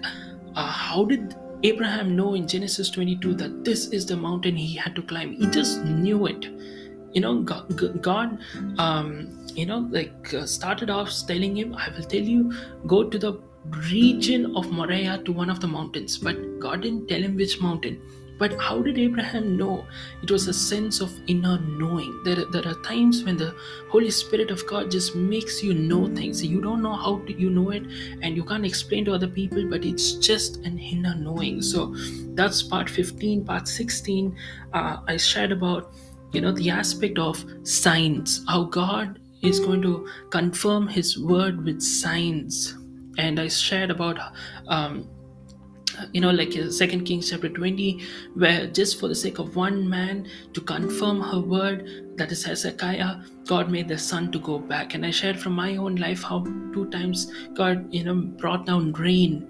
uh, 0.56 0.68
how 0.68 1.06
did 1.06 1.36
abraham 1.64 2.16
know 2.16 2.34
in 2.34 2.48
genesis 2.48 2.90
22 2.90 3.36
that 3.36 3.64
this 3.64 3.88
is 3.90 4.06
the 4.08 4.18
mountain 4.18 4.56
he 4.56 4.76
had 4.76 4.96
to 4.96 5.02
climb? 5.02 5.34
He 5.34 5.48
just 5.48 5.84
knew 5.84 6.28
it. 6.28 6.46
You 7.14 7.20
know 7.20 7.40
god, 7.40 8.02
god 8.02 8.40
um, 8.78 9.41
you 9.56 9.66
know 9.66 9.80
like 9.92 10.34
uh, 10.34 10.46
started 10.46 10.90
off 10.90 11.12
telling 11.28 11.56
him 11.56 11.76
i 11.76 11.90
will 11.90 12.04
tell 12.04 12.22
you 12.22 12.52
go 12.88 13.04
to 13.04 13.20
the 13.20 13.34
region 13.92 14.56
of 14.56 14.72
moriah 14.72 15.22
to 15.26 15.32
one 15.32 15.50
of 15.50 15.60
the 15.60 15.68
mountains 15.68 16.18
but 16.18 16.38
god 16.60 16.82
didn't 16.82 17.08
tell 17.08 17.22
him 17.22 17.36
which 17.36 17.62
mountain 17.62 18.02
but 18.42 18.60
how 18.60 18.82
did 18.82 18.98
Abraham 18.98 19.56
know? 19.56 19.86
It 20.24 20.32
was 20.32 20.48
a 20.48 20.54
sense 20.54 21.00
of 21.00 21.12
inner 21.28 21.60
knowing. 21.60 22.24
There, 22.24 22.44
there 22.52 22.68
are 22.68 22.82
times 22.82 23.24
when 23.24 23.38
the 23.38 23.54
Holy 23.90 24.10
Spirit 24.10 24.50
of 24.50 24.66
God 24.66 24.90
just 24.90 25.16
makes 25.16 25.62
you 25.62 25.76
know 25.76 26.08
things. 26.08 26.44
You 26.44 26.60
don't 26.60 26.82
know 26.82 26.96
how 26.96 27.20
to, 27.28 27.40
you 27.40 27.52
know 27.52 27.70
it, 27.70 27.84
and 28.24 28.36
you 28.36 28.44
can't 28.44 28.66
explain 28.66 29.06
to 29.06 29.14
other 29.14 29.28
people, 29.28 29.70
but 29.70 29.86
it's 29.86 30.14
just 30.14 30.58
an 30.66 30.80
inner 30.80 31.14
knowing. 31.14 31.62
So 31.62 31.94
that's 32.34 32.64
part 32.64 32.90
15. 32.90 33.46
Part 33.46 33.68
16, 33.68 34.36
uh, 34.74 34.98
I 35.08 35.18
shared 35.18 35.52
about 35.52 35.94
you 36.32 36.42
know 36.42 36.52
the 36.52 36.72
aspect 36.72 37.20
of 37.20 37.44
signs 37.64 38.44
how 38.48 38.64
god 38.64 39.20
is 39.42 39.60
going 39.60 39.82
to 39.82 40.08
confirm 40.30 40.88
his 40.88 41.20
word 41.20 41.64
with 41.64 41.82
signs. 41.82 42.78
And 43.18 43.40
i 43.40 43.48
shared 43.48 43.92
about 43.92 44.20
um, 44.68 45.08
you 46.14 46.22
know 46.22 46.32
like 46.32 46.54
second 46.70 47.06
kings 47.06 47.30
chapter 47.30 47.50
20 47.50 48.00
where 48.36 48.68
just 48.68 49.00
for 49.00 49.08
the 49.08 49.16
sake 49.16 49.40
of 49.40 49.56
one 49.56 49.88
man 49.90 50.28
to 50.54 50.62
confirm 50.62 51.22
her 51.22 51.40
word 51.40 52.16
that 52.18 52.32
is 52.32 52.44
hezekiah 52.44 53.16
god 53.46 53.70
made 53.72 53.88
the 53.88 53.98
sun 53.98 54.32
to 54.32 54.40
go 54.40 54.60
back. 54.60 54.94
And 54.94 55.06
i 55.06 55.12
shared 55.12 55.40
from 55.40 55.54
my 55.54 55.76
own 55.78 55.96
life 55.96 56.24
how 56.24 56.44
two 56.74 56.90
times 56.90 57.32
god 57.54 57.86
you 57.94 58.04
know 58.04 58.16
brought 58.16 58.66
down 58.66 58.92
rain 58.94 59.48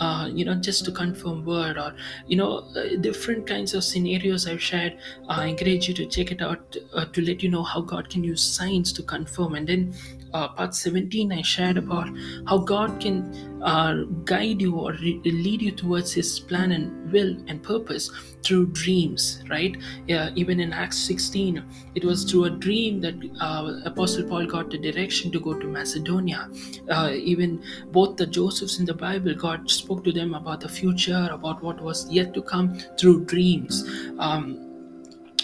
uh, 0.00 0.28
you 0.32 0.44
know 0.44 0.54
just 0.54 0.84
to 0.84 0.92
confirm 0.92 1.44
word 1.44 1.76
or 1.78 1.94
you 2.26 2.36
know 2.36 2.58
uh, 2.76 2.96
different 3.00 3.46
kinds 3.46 3.74
of 3.74 3.84
scenarios 3.84 4.46
i've 4.46 4.62
shared. 4.62 4.96
I 5.28 5.46
encourage 5.46 5.88
you 5.88 5.94
to 5.94 6.06
check 6.06 6.32
it 6.32 6.42
out 6.42 6.76
uh, 6.94 7.04
to 7.06 7.20
let 7.22 7.42
you 7.42 7.48
know 7.48 7.62
how 7.62 7.80
god 7.80 8.08
can 8.10 8.24
use 8.24 8.42
signs 8.42 8.92
to 8.94 9.02
confirm. 9.02 9.54
And 9.54 9.66
then 9.68 9.94
uh, 10.34 10.48
part 10.48 10.74
17 10.74 11.32
i 11.32 11.40
shared 11.42 11.76
about 11.76 12.08
how 12.46 12.58
god 12.58 13.00
can 13.00 13.16
uh, 13.62 13.94
guide 14.24 14.60
you 14.60 14.74
or 14.76 14.92
re- 14.92 15.20
lead 15.24 15.62
you 15.62 15.70
towards 15.72 16.12
his 16.12 16.40
plan 16.40 16.72
and 16.72 17.10
will 17.12 17.36
and 17.48 17.62
purpose 17.62 18.10
through 18.42 18.66
dreams 18.66 19.42
right? 19.48 19.76
Yeah 20.06 20.30
even 20.34 20.60
in 20.60 20.72
acts 20.72 20.98
16 20.98 21.64
it 21.94 22.04
was 22.04 22.24
through 22.24 22.44
a 22.44 22.50
dream 22.50 23.00
that 23.00 23.14
uh, 23.40 23.80
apostle 23.84 24.24
paul 24.28 24.46
got 24.46 24.70
the 24.70 24.78
direction 24.78 25.30
to 25.32 25.40
go 25.40 25.58
to 25.58 25.66
macedonia. 25.66 26.50
Uh, 26.90 27.12
even 27.14 27.62
both 27.92 28.16
the 28.16 28.26
josephs 28.26 28.78
in 28.78 28.84
the 28.84 28.94
bible 28.94 29.34
god 29.34 29.70
spoke 29.70 30.04
to 30.04 30.12
them 30.12 30.34
about 30.34 30.60
the 30.60 30.68
future 30.68 31.28
about 31.32 31.62
what 31.62 31.80
was 31.80 32.10
yet 32.10 32.34
to 32.34 32.42
come 32.42 32.78
through 32.98 33.24
dreams. 33.24 33.84
Um, 34.18 34.60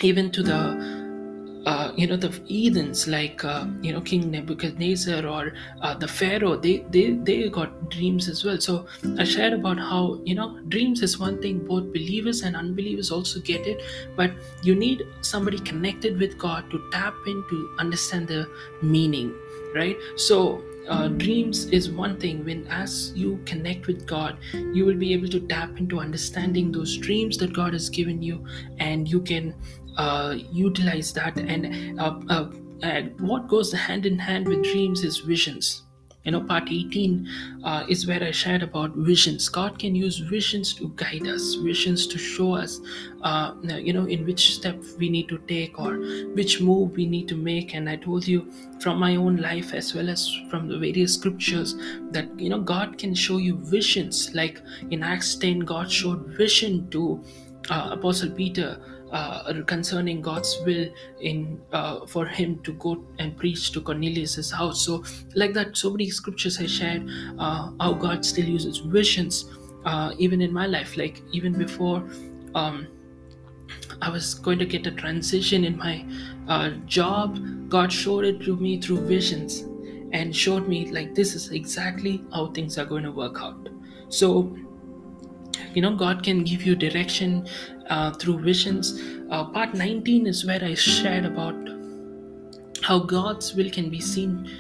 even 0.03 0.31
to 0.33 0.43
the 0.43 1.00
uh, 1.67 1.93
you 1.97 2.07
know 2.07 2.17
the 2.17 2.31
heathens 2.47 3.07
like 3.07 3.45
uh, 3.45 3.67
you 3.83 3.93
know 3.93 4.01
king 4.01 4.31
nebuchadnezzar 4.31 5.27
or 5.27 5.53
uh, 5.83 5.95
the 5.95 6.09
pharaoh 6.09 6.57
they, 6.57 6.79
they 6.91 7.11
they 7.13 7.49
got 7.49 7.91
dreams 7.91 8.29
as 8.29 8.45
well. 8.45 8.59
So 8.61 8.87
i 9.19 9.25
shared 9.25 9.53
about 9.53 9.79
how 9.79 10.21
you 10.25 10.35
know 10.35 10.59
dreams 10.69 11.03
is 11.03 11.19
one 11.19 11.41
thing 11.43 11.67
both 11.67 11.93
believers 11.93 12.43
and 12.43 12.57
unbelievers 12.57 13.11
also 13.11 13.41
get 13.41 13.67
it. 13.67 13.83
But 14.17 14.33
you 14.63 14.75
need 14.75 15.03
somebody 15.21 15.59
connected 15.59 16.19
with 16.19 16.39
god 16.39 16.71
to 16.71 16.83
tap 16.93 17.15
in 17.27 17.45
to 17.51 17.71
understand 17.79 18.29
the 18.29 18.49
meaning 18.83 19.35
right? 19.75 19.97
So 20.17 20.63
uh, 20.89 21.07
dreams 21.09 21.67
is 21.67 21.91
one 21.91 22.19
thing. 22.19 22.45
When 22.45 22.67
as 22.69 23.13
you 23.15 23.41
connect 23.45 23.87
with 23.87 24.07
god 24.07 24.39
you 24.53 24.85
will 24.85 24.97
be 24.97 25.13
able 25.13 25.29
to 25.29 25.41
tap 25.47 25.79
into 25.79 26.01
understanding 26.01 26.73
those 26.73 26.97
dreams 26.97 27.37
that 27.39 27.53
god 27.53 27.73
has 27.73 27.89
given 27.89 28.23
you 28.23 28.45
and 28.79 29.09
you 29.09 29.21
can 29.21 29.55
uh, 29.97 30.37
utilize 30.53 31.13
that 31.13 31.39
and 31.39 32.01
uh, 32.01 32.49
uh, 32.83 33.03
what 33.19 33.49
goes 33.49 33.73
hand 33.73 34.07
in 34.07 34.19
hand 34.19 34.49
with 34.49 34.63
dreams 34.65 35.05
is 35.05 35.19
visions. 35.19 35.83
You 36.25 36.33
know 36.33 36.43
part 36.43 36.69
18 36.71 37.27
uh, 37.65 37.87
is 37.89 38.07
where 38.07 38.23
i 38.23 38.31
shared 38.31 38.63
about 38.63 38.95
visions. 38.95 39.49
God 39.49 39.79
can 39.79 39.95
use 39.95 40.19
visions 40.19 40.75
to 40.75 40.93
guide 40.95 41.27
us 41.27 41.55
visions 41.55 42.07
to 42.09 42.19
show 42.19 42.55
us 42.55 42.79
uh, 43.23 43.55
you 43.63 43.95
know 43.95 44.05
in 44.05 44.27
which 44.27 44.55
step 44.55 44.77
we 44.99 45.09
need 45.09 45.31
to 45.31 45.39
take 45.49 45.81
or 45.81 45.95
which 46.35 46.61
move 46.61 46.93
we 46.93 47.07
need 47.07 47.27
to 47.29 47.37
make. 47.37 47.75
And 47.75 47.89
i 47.89 47.97
told 47.97 48.29
you 48.29 48.53
from 48.81 48.99
my 48.99 49.17
own 49.17 49.37
life 49.37 49.73
as 49.73 49.95
well 49.95 50.11
as 50.11 50.29
from 50.51 50.69
the 50.69 50.79
various 50.79 51.15
scriptures 51.15 51.75
that 52.11 52.29
you 52.39 52.51
know 52.51 52.61
god 52.61 52.99
can 52.99 53.15
show 53.15 53.39
you 53.39 53.57
visions. 53.57 54.35
Like 54.35 54.61
in 54.91 55.03
acts 55.03 55.35
10 55.37 55.61
god 55.61 55.91
showed 55.91 56.27
vision 56.37 56.91
to 56.91 57.25
uh, 57.71 57.89
apostle 57.93 58.31
peter 58.31 58.79
uh, 59.13 59.53
concerning 59.67 60.21
God's 60.21 60.59
will 60.65 60.89
in 61.21 61.61
uh, 61.73 62.07
for 62.07 62.27
him 62.27 62.59
to 62.63 62.73
go 62.75 63.05
and 63.19 63.37
preach 63.37 63.73
to 63.73 63.81
Cornelius's 63.81 64.51
house. 64.51 64.85
So, 64.85 65.05
like 65.35 65.53
that, 65.55 65.77
so 65.77 65.91
many 65.91 66.11
scriptures 66.11 66.59
I 66.61 66.67
shared 66.67 67.09
uh, 67.39 67.71
how 67.81 67.95
God 67.95 68.25
still 68.25 68.45
uses 68.45 68.79
visions, 68.79 69.47
uh, 69.85 70.13
even 70.19 70.41
in 70.41 70.53
my 70.53 70.67
life. 70.67 70.97
Like 70.97 71.23
even 71.33 71.53
before 71.53 72.05
um, 72.55 72.87
I 74.01 74.11
was 74.11 74.35
going 74.35 74.59
to 74.59 74.67
get 74.67 74.87
a 74.87 74.93
transition 74.93 75.65
in 75.65 75.77
my 75.77 76.05
uh, 76.49 76.71
job, 76.87 77.39
God 77.69 77.93
showed 77.93 78.25
it 78.25 78.41
to 78.43 78.57
me 78.57 78.81
through 78.81 79.07
visions 79.07 79.65
and 80.13 80.35
showed 80.35 80.67
me 80.67 80.91
like 80.91 81.15
this 81.15 81.35
is 81.35 81.51
exactly 81.53 82.25
how 82.33 82.49
things 82.49 82.79
are 82.79 82.85
going 82.85 83.05
to 83.05 83.13
work 83.13 83.41
out. 83.41 83.69
So 84.09 84.57
you 85.75 85.83
know 85.83 85.95
god 85.95 86.23
can 86.23 86.43
give 86.43 86.63
you 86.63 86.75
direction 86.75 87.47
uh, 87.91 88.11
through 88.13 88.39
visions. 88.41 89.01
Uh, 89.31 89.45
part 89.45 89.75
19 89.75 90.27
is 90.27 90.47
where 90.47 90.63
i 90.65 90.75
shared 90.75 91.25
about 91.25 91.55
how 92.83 92.99
god's 92.99 93.55
will 93.55 93.71
can 93.71 93.91
be 93.91 94.01
seen 94.01 94.51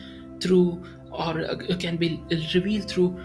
through 0.40 0.82
or 1.10 1.40
uh, 1.40 1.76
can 1.78 1.96
be 1.96 2.22
revealed 2.54 2.88
through 2.88 3.18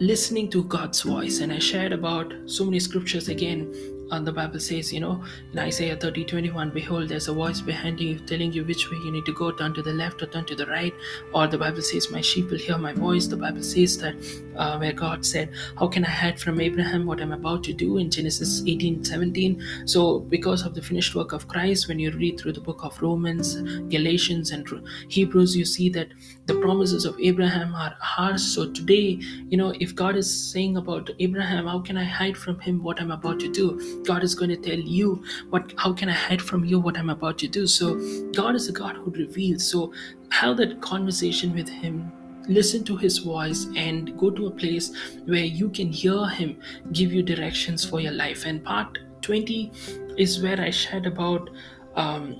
listening 0.00 0.48
to 0.50 0.64
god's 0.64 1.02
voice. 1.02 1.40
And 1.40 1.52
i 1.52 1.58
shared 1.58 1.92
about 1.92 2.32
so 2.46 2.64
many 2.64 2.80
scriptures 2.80 3.28
again 3.28 3.72
and 4.10 4.26
the 4.26 4.32
Bible 4.32 4.60
says, 4.60 4.92
you 4.92 5.00
know, 5.00 5.22
in 5.52 5.58
Isaiah 5.58 5.96
30 5.96 6.24
21, 6.24 6.70
behold, 6.70 7.08
there's 7.08 7.28
a 7.28 7.32
voice 7.32 7.60
behind 7.60 8.00
you 8.00 8.18
telling 8.18 8.52
you 8.52 8.64
which 8.64 8.90
way 8.90 8.96
you 8.98 9.12
need 9.12 9.24
to 9.26 9.32
go, 9.32 9.50
turn 9.52 9.72
to 9.74 9.82
the 9.82 9.92
left 9.92 10.22
or 10.22 10.26
turn 10.26 10.44
to 10.46 10.54
the 10.54 10.66
right. 10.66 10.94
Or 11.32 11.46
the 11.46 11.58
Bible 11.58 11.82
says, 11.82 12.10
My 12.10 12.20
sheep 12.20 12.50
will 12.50 12.58
hear 12.58 12.78
my 12.78 12.92
voice. 12.92 13.26
The 13.26 13.36
Bible 13.36 13.62
says 13.62 13.98
that 13.98 14.16
uh, 14.56 14.78
where 14.78 14.92
God 14.92 15.24
said, 15.24 15.50
How 15.78 15.88
can 15.88 16.04
I 16.04 16.10
hide 16.10 16.40
from 16.40 16.60
Abraham 16.60 17.06
what 17.06 17.20
I'm 17.20 17.32
about 17.32 17.64
to 17.64 17.72
do 17.72 17.98
in 17.98 18.10
Genesis 18.10 18.62
18 18.66 19.04
17? 19.04 19.62
So, 19.86 20.20
because 20.20 20.66
of 20.66 20.74
the 20.74 20.82
finished 20.82 21.14
work 21.14 21.32
of 21.32 21.46
Christ, 21.48 21.88
when 21.88 21.98
you 21.98 22.10
read 22.10 22.38
through 22.38 22.52
the 22.52 22.60
book 22.60 22.84
of 22.84 23.00
Romans, 23.00 23.56
Galatians, 23.88 24.50
and 24.50 24.68
Hebrews, 25.08 25.56
you 25.56 25.64
see 25.64 25.88
that 25.90 26.08
the 26.46 26.54
promises 26.56 27.04
of 27.04 27.18
Abraham 27.20 27.74
are 27.74 27.96
ours. 28.18 28.42
So, 28.42 28.70
today, 28.72 29.20
you 29.48 29.56
know, 29.56 29.72
if 29.80 29.94
God 29.94 30.16
is 30.16 30.28
saying 30.52 30.76
about 30.76 31.10
Abraham, 31.18 31.66
How 31.66 31.80
can 31.80 31.96
I 31.96 32.04
hide 32.04 32.36
from 32.36 32.58
him 32.60 32.82
what 32.82 33.00
I'm 33.00 33.10
about 33.10 33.40
to 33.40 33.48
do? 33.48 33.99
God 34.04 34.22
is 34.22 34.34
going 34.34 34.50
to 34.50 34.56
tell 34.56 34.78
you 34.78 35.22
what 35.50 35.72
how 35.76 35.92
can 35.92 36.08
I 36.08 36.12
hide 36.12 36.42
from 36.42 36.64
you 36.64 36.80
what 36.80 36.96
I'm 36.96 37.10
about 37.10 37.38
to 37.38 37.48
do. 37.48 37.66
So 37.66 37.94
God 38.32 38.54
is 38.54 38.68
a 38.68 38.72
God 38.72 38.96
who 38.96 39.10
reveals. 39.10 39.66
So 39.70 39.92
have 40.30 40.56
that 40.58 40.80
conversation 40.80 41.54
with 41.54 41.68
him 41.68 42.12
listen 42.48 42.82
to 42.82 42.96
his 42.96 43.18
voice 43.18 43.66
and 43.76 44.18
go 44.18 44.30
to 44.30 44.46
a 44.46 44.50
place 44.50 44.92
where 45.26 45.44
you 45.44 45.68
can 45.68 45.92
hear 45.92 46.26
him 46.28 46.56
give 46.92 47.12
you 47.12 47.22
directions 47.22 47.84
for 47.84 48.00
your 48.00 48.12
life 48.12 48.44
and 48.46 48.64
part 48.64 48.98
20 49.22 49.70
is 50.16 50.42
where 50.42 50.60
i 50.60 50.70
shared 50.70 51.06
about 51.06 51.50
um, 51.96 52.36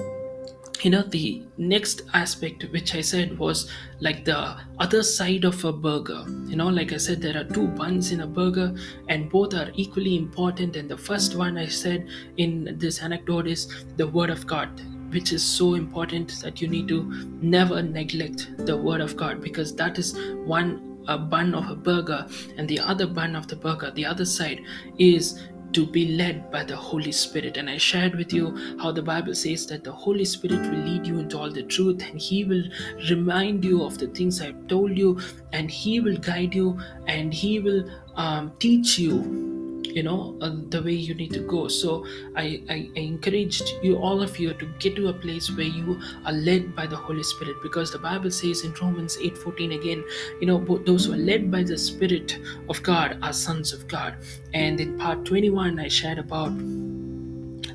you 0.82 0.90
know 0.90 1.02
the 1.02 1.42
next 1.58 2.02
aspect 2.14 2.64
which 2.72 2.94
i 2.94 3.00
said 3.00 3.38
was 3.38 3.70
like 4.00 4.24
the 4.24 4.56
other 4.78 5.02
side 5.02 5.44
of 5.44 5.62
a 5.64 5.72
burger. 5.72 6.24
You 6.46 6.56
know 6.56 6.68
like 6.68 6.92
i 6.92 6.96
said 6.96 7.20
there 7.20 7.36
are 7.36 7.44
two 7.44 7.66
buns 7.68 8.12
in 8.12 8.20
a 8.22 8.26
burger 8.26 8.74
and 9.08 9.28
both 9.30 9.54
are 9.54 9.70
equally 9.74 10.16
important. 10.16 10.76
And 10.76 10.88
the 10.88 10.96
first 10.96 11.36
one 11.36 11.58
i 11.58 11.66
said 11.66 12.08
in 12.36 12.76
this 12.78 13.02
anecdote 13.02 13.46
is 13.46 13.84
the 13.96 14.06
word 14.06 14.30
of 14.30 14.46
god 14.46 14.80
which 15.12 15.32
is 15.32 15.42
so 15.42 15.74
important 15.74 16.40
that 16.42 16.60
you 16.60 16.68
need 16.68 16.88
to 16.88 17.02
never 17.42 17.82
neglect 17.82 18.50
the 18.58 18.76
word 18.76 19.00
of 19.00 19.16
god 19.16 19.40
because 19.42 19.74
that 19.74 19.98
is 19.98 20.16
one 20.44 20.90
a 21.08 21.18
bun 21.18 21.54
of 21.54 21.68
a 21.70 21.74
burger 21.74 22.26
and 22.56 22.68
the 22.68 22.78
other 22.78 23.06
bun 23.06 23.34
of 23.34 23.48
the 23.48 23.56
burger 23.56 23.90
the 23.92 24.04
other 24.04 24.24
side 24.24 24.60
is 24.98 25.42
to 25.72 25.86
be 25.86 26.16
led 26.16 26.50
by 26.50 26.64
the 26.64 26.76
Holy 26.76 27.12
Spirit. 27.12 27.56
And 27.56 27.68
I 27.68 27.76
shared 27.76 28.14
with 28.14 28.32
you 28.32 28.76
how 28.80 28.92
the 28.92 29.02
Bible 29.02 29.34
says 29.34 29.66
that 29.66 29.84
the 29.84 29.92
Holy 29.92 30.24
Spirit 30.24 30.60
will 30.70 30.78
lead 30.78 31.06
you 31.06 31.18
into 31.18 31.38
all 31.38 31.50
the 31.50 31.62
truth 31.62 32.02
and 32.08 32.20
He 32.20 32.44
will 32.44 32.64
remind 33.08 33.64
you 33.64 33.82
of 33.84 33.98
the 33.98 34.08
things 34.08 34.40
I've 34.40 34.66
told 34.66 34.96
you 34.96 35.20
and 35.52 35.70
He 35.70 36.00
will 36.00 36.16
guide 36.16 36.54
you 36.54 36.78
and 37.06 37.32
He 37.32 37.60
will 37.60 37.84
um, 38.16 38.52
teach 38.58 38.98
you 38.98 39.49
you 39.90 40.02
know 40.02 40.36
uh, 40.40 40.52
the 40.68 40.82
way 40.82 40.92
you 40.92 41.14
need 41.14 41.32
to 41.32 41.40
go. 41.40 41.68
So 41.68 42.06
I, 42.36 42.62
I, 42.68 42.90
I 42.96 43.00
encouraged 43.00 43.74
you 43.82 43.96
all 43.96 44.22
of 44.22 44.38
you 44.38 44.54
to 44.54 44.66
get 44.78 44.96
to 44.96 45.08
a 45.08 45.12
place 45.12 45.50
where 45.50 45.66
you 45.66 46.00
are 46.24 46.32
led 46.32 46.74
by 46.74 46.86
the 46.86 46.96
holy 46.96 47.22
spirit. 47.22 47.56
Because 47.62 47.90
the 47.90 47.98
bible 47.98 48.30
says 48.30 48.64
in 48.64 48.72
romans 48.80 49.18
8 49.20 49.38
14 49.38 49.72
again 49.72 50.04
you 50.40 50.46
know 50.46 50.58
those 50.86 51.06
who 51.06 51.12
are 51.14 51.24
led 51.30 51.50
by 51.50 51.62
the 51.62 51.78
spirit 51.78 52.38
of 52.68 52.82
god 52.82 53.18
are 53.22 53.32
sons 53.32 53.72
of 53.72 53.86
god. 53.88 54.16
And 54.54 54.80
in 54.80 54.98
part 54.98 55.24
21 55.24 55.78
i 55.78 55.88
shared 55.88 56.18
about 56.18 56.56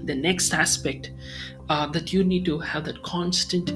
the 0.05 0.15
next 0.15 0.53
aspect 0.53 1.11
uh, 1.69 1.87
that 1.87 2.13
you 2.13 2.23
need 2.23 2.45
to 2.45 2.59
have 2.59 2.85
that 2.85 3.01
constant 3.03 3.69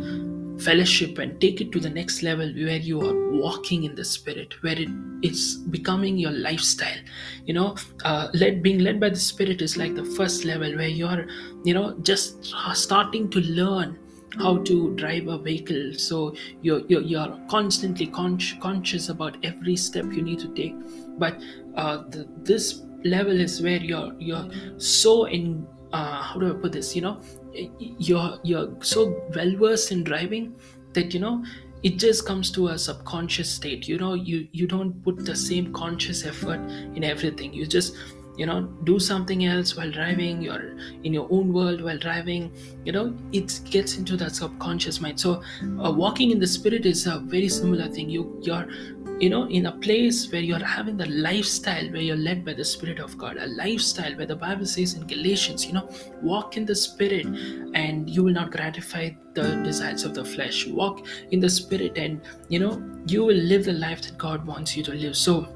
fellowship 0.59 1.17
and 1.17 1.39
take 1.39 1.61
it 1.61 1.71
to 1.71 1.79
the 1.79 1.89
next 1.89 2.21
level 2.23 2.51
where 2.53 2.77
you 2.77 3.01
are 3.01 3.29
walking 3.31 3.83
in 3.83 3.95
the 3.95 4.03
spirit 4.03 4.53
where 4.61 4.77
it 4.77 4.89
is 5.21 5.57
becoming 5.69 6.17
your 6.17 6.31
lifestyle. 6.31 6.97
You 7.45 7.53
know 7.53 7.75
uh, 8.03 8.29
led 8.33 8.61
being 8.63 8.79
led 8.79 8.99
by 8.99 9.09
the 9.09 9.19
spirit 9.19 9.61
is 9.61 9.77
like 9.77 9.95
the 9.95 10.05
first 10.05 10.45
level 10.45 10.75
where 10.75 10.87
you're 10.87 11.27
you 11.63 11.73
know 11.73 11.97
just 12.01 12.53
starting 12.73 13.29
to 13.29 13.39
learn 13.39 13.97
how 14.37 14.57
to 14.63 14.95
drive 14.95 15.27
a 15.27 15.37
vehicle. 15.37 15.93
So 15.95 16.35
you're 16.61 16.81
you're, 16.87 17.01
you're 17.01 17.39
constantly 17.49 18.07
con- 18.07 18.39
conscious 18.59 19.09
about 19.09 19.37
every 19.43 19.75
step 19.75 20.05
you 20.05 20.21
need 20.21 20.39
to 20.39 20.53
take. 20.53 20.75
But 21.17 21.41
uh, 21.75 22.03
the, 22.09 22.27
this 22.43 22.83
level 23.03 23.39
is 23.39 23.61
where 23.61 23.77
you're 23.77 24.13
you're 24.19 24.49
so 24.77 25.25
in 25.25 25.65
uh, 25.91 26.21
how 26.21 26.39
do 26.39 26.49
I 26.49 26.53
put 26.53 26.71
this? 26.71 26.95
You 26.95 27.01
know, 27.01 27.21
you're 27.53 28.39
you're 28.43 28.69
so 28.81 29.21
well 29.35 29.55
versed 29.57 29.91
in 29.91 30.03
driving 30.03 30.55
that 30.93 31.13
you 31.13 31.19
know 31.19 31.43
it 31.83 31.97
just 31.97 32.25
comes 32.25 32.51
to 32.51 32.67
a 32.69 32.77
subconscious 32.77 33.49
state. 33.49 33.87
You 33.87 33.97
know, 33.97 34.13
you 34.13 34.47
you 34.51 34.67
don't 34.67 35.01
put 35.03 35.25
the 35.25 35.35
same 35.35 35.71
conscious 35.73 36.25
effort 36.25 36.59
in 36.95 37.03
everything. 37.03 37.53
You 37.53 37.65
just 37.65 37.95
you 38.39 38.45
know 38.49 38.61
do 38.89 38.99
something 38.99 39.45
else 39.45 39.75
while 39.77 39.91
driving 39.91 40.41
you're 40.41 40.65
in 41.03 41.13
your 41.13 41.27
own 41.37 41.51
world 41.57 41.81
while 41.87 41.97
driving 41.97 42.51
you 42.85 42.93
know 42.97 43.05
it 43.39 43.59
gets 43.75 43.97
into 43.97 44.15
that 44.17 44.35
subconscious 44.35 45.01
mind. 45.01 45.19
So 45.19 45.41
uh, 45.83 45.91
walking 45.91 46.31
in 46.31 46.39
the 46.39 46.47
spirit 46.47 46.85
is 46.85 47.05
a 47.07 47.19
very 47.19 47.49
similar 47.49 47.87
thing. 47.89 48.09
You 48.09 48.39
you're 48.41 48.67
you 49.19 49.29
know 49.29 49.43
in 49.49 49.65
a 49.65 49.71
place 49.85 50.31
where 50.31 50.41
you're 50.41 50.65
having 50.65 50.95
the 50.95 51.05
lifestyle 51.07 51.87
where 51.91 52.01
you're 52.01 52.23
led 52.25 52.45
by 52.45 52.53
the 52.53 52.63
spirit 52.63 52.99
of 52.99 53.17
god 53.17 53.35
a 53.45 53.47
lifestyle 53.47 54.15
where 54.15 54.25
the 54.25 54.35
bible 54.43 54.65
says 54.65 54.93
in 54.93 55.05
galatians 55.07 55.65
you 55.65 55.73
know 55.73 55.89
walk 56.21 56.55
in 56.55 56.65
the 56.65 56.73
spirit 56.73 57.25
and 57.73 58.09
you 58.09 58.23
will 58.23 58.31
not 58.31 58.49
gratify 58.49 59.09
the 59.33 59.61
desires 59.63 60.03
of 60.03 60.13
the 60.13 60.23
flesh. 60.23 60.67
Walk 60.67 61.05
in 61.31 61.39
the 61.39 61.49
spirit 61.49 61.97
and 61.97 62.21
you 62.47 62.59
know 62.59 62.81
you 63.07 63.23
will 63.23 63.35
live 63.35 63.65
the 63.65 63.73
life 63.73 64.01
that 64.01 64.17
god 64.17 64.45
wants 64.45 64.75
you 64.75 64.83
to 64.83 64.93
live. 64.93 65.15
So 65.15 65.47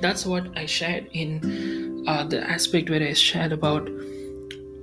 that's 0.00 0.26
what 0.26 0.46
i 0.56 0.66
shared 0.66 1.08
in 1.12 2.04
uh, 2.06 2.24
the 2.24 2.40
aspect 2.50 2.90
where 2.90 3.02
i 3.02 3.12
shared 3.12 3.52
about 3.52 3.88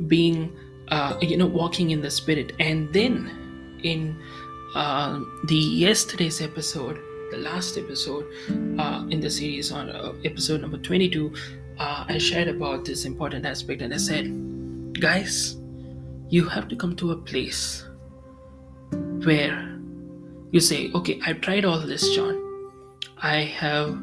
being 0.07 0.51
uh, 0.89 1.17
you 1.21 1.37
know 1.37 1.47
walking 1.47 1.91
in 1.91 2.01
the 2.01 2.11
spirit. 2.11 2.53
And 2.59 2.91
then 2.93 3.79
in 3.83 4.15
uh, 4.75 5.19
the 5.45 5.55
yesterday's 5.55 6.41
episode 6.41 6.99
the 7.31 7.37
last 7.37 7.77
episode 7.77 8.25
uh, 8.79 9.05
in 9.09 9.19
the 9.19 9.29
series 9.29 9.71
on 9.71 9.89
uh, 9.89 10.13
episode 10.23 10.61
number 10.61 10.77
22 10.77 11.33
uh, 11.77 12.05
i 12.07 12.17
shared 12.17 12.47
about 12.47 12.85
this 12.85 13.03
important 13.03 13.45
aspect 13.45 13.81
and 13.81 13.93
i 13.93 13.97
said 13.97 14.31
guys 15.01 15.57
you 16.29 16.45
have 16.47 16.69
to 16.69 16.75
come 16.75 16.95
to 16.95 17.11
a 17.11 17.17
place 17.17 17.83
where 19.25 19.77
you 20.51 20.61
say 20.61 20.89
okay 20.93 21.19
i've 21.25 21.41
tried 21.41 21.65
all 21.65 21.79
this 21.79 22.15
john. 22.15 22.43
I 23.21 23.39
have 23.41 23.97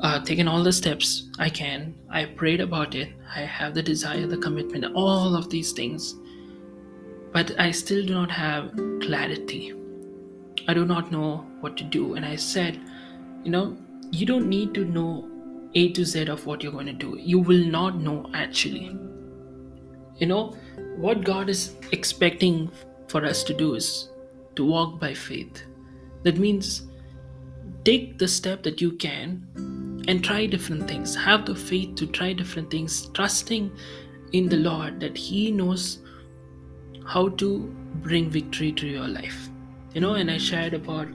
uh, 0.00 0.20
taken 0.24 0.48
all 0.48 0.62
the 0.62 0.72
steps 0.72 1.28
i 1.38 1.48
can 1.48 1.94
i 2.10 2.24
prayed 2.24 2.60
about 2.60 2.94
it 2.94 3.10
i 3.34 3.40
have 3.40 3.74
the 3.74 3.82
desire 3.82 4.26
the 4.26 4.36
commitment 4.36 4.84
all 4.94 5.36
of 5.36 5.48
these 5.50 5.72
things 5.72 6.16
but 7.32 7.58
i 7.58 7.70
still 7.70 8.04
do 8.04 8.14
not 8.14 8.30
have 8.30 8.72
clarity 9.00 9.74
I 10.66 10.72
do 10.72 10.84
not 10.86 11.12
know 11.12 11.46
what 11.60 11.76
to 11.76 11.84
do. 11.84 12.14
And 12.14 12.24
I 12.24 12.36
said, 12.36 12.80
you 13.42 13.50
know, 13.50 13.76
you 14.10 14.24
don't 14.24 14.48
need 14.48 14.72
to 14.74 14.84
know 14.84 15.28
A 15.74 15.92
to 15.92 16.04
Z 16.04 16.26
of 16.28 16.46
what 16.46 16.62
you're 16.62 16.72
going 16.72 16.86
to 16.86 16.92
do. 16.92 17.16
You 17.18 17.38
will 17.38 17.64
not 17.64 18.00
know 18.00 18.30
actually. 18.32 18.96
You 20.16 20.26
know, 20.26 20.56
what 20.96 21.24
God 21.24 21.50
is 21.50 21.74
expecting 21.92 22.70
for 23.08 23.24
us 23.24 23.42
to 23.44 23.54
do 23.54 23.74
is 23.74 24.08
to 24.56 24.64
walk 24.64 24.98
by 25.00 25.12
faith. 25.12 25.64
That 26.22 26.38
means 26.38 26.86
take 27.84 28.18
the 28.18 28.28
step 28.28 28.62
that 28.62 28.80
you 28.80 28.92
can 28.92 29.46
and 30.08 30.22
try 30.24 30.46
different 30.46 30.88
things. 30.88 31.14
Have 31.14 31.46
the 31.46 31.54
faith 31.54 31.94
to 31.96 32.06
try 32.06 32.32
different 32.32 32.70
things, 32.70 33.06
trusting 33.10 33.70
in 34.32 34.48
the 34.48 34.56
Lord 34.56 35.00
that 35.00 35.16
He 35.16 35.50
knows 35.50 35.98
how 37.06 37.28
to 37.28 37.74
bring 38.02 38.30
victory 38.30 38.72
to 38.72 38.86
your 38.86 39.08
life. 39.08 39.48
You 39.94 40.00
know 40.00 40.14
and 40.14 40.28
i 40.28 40.38
shared 40.38 40.74
about 40.74 41.06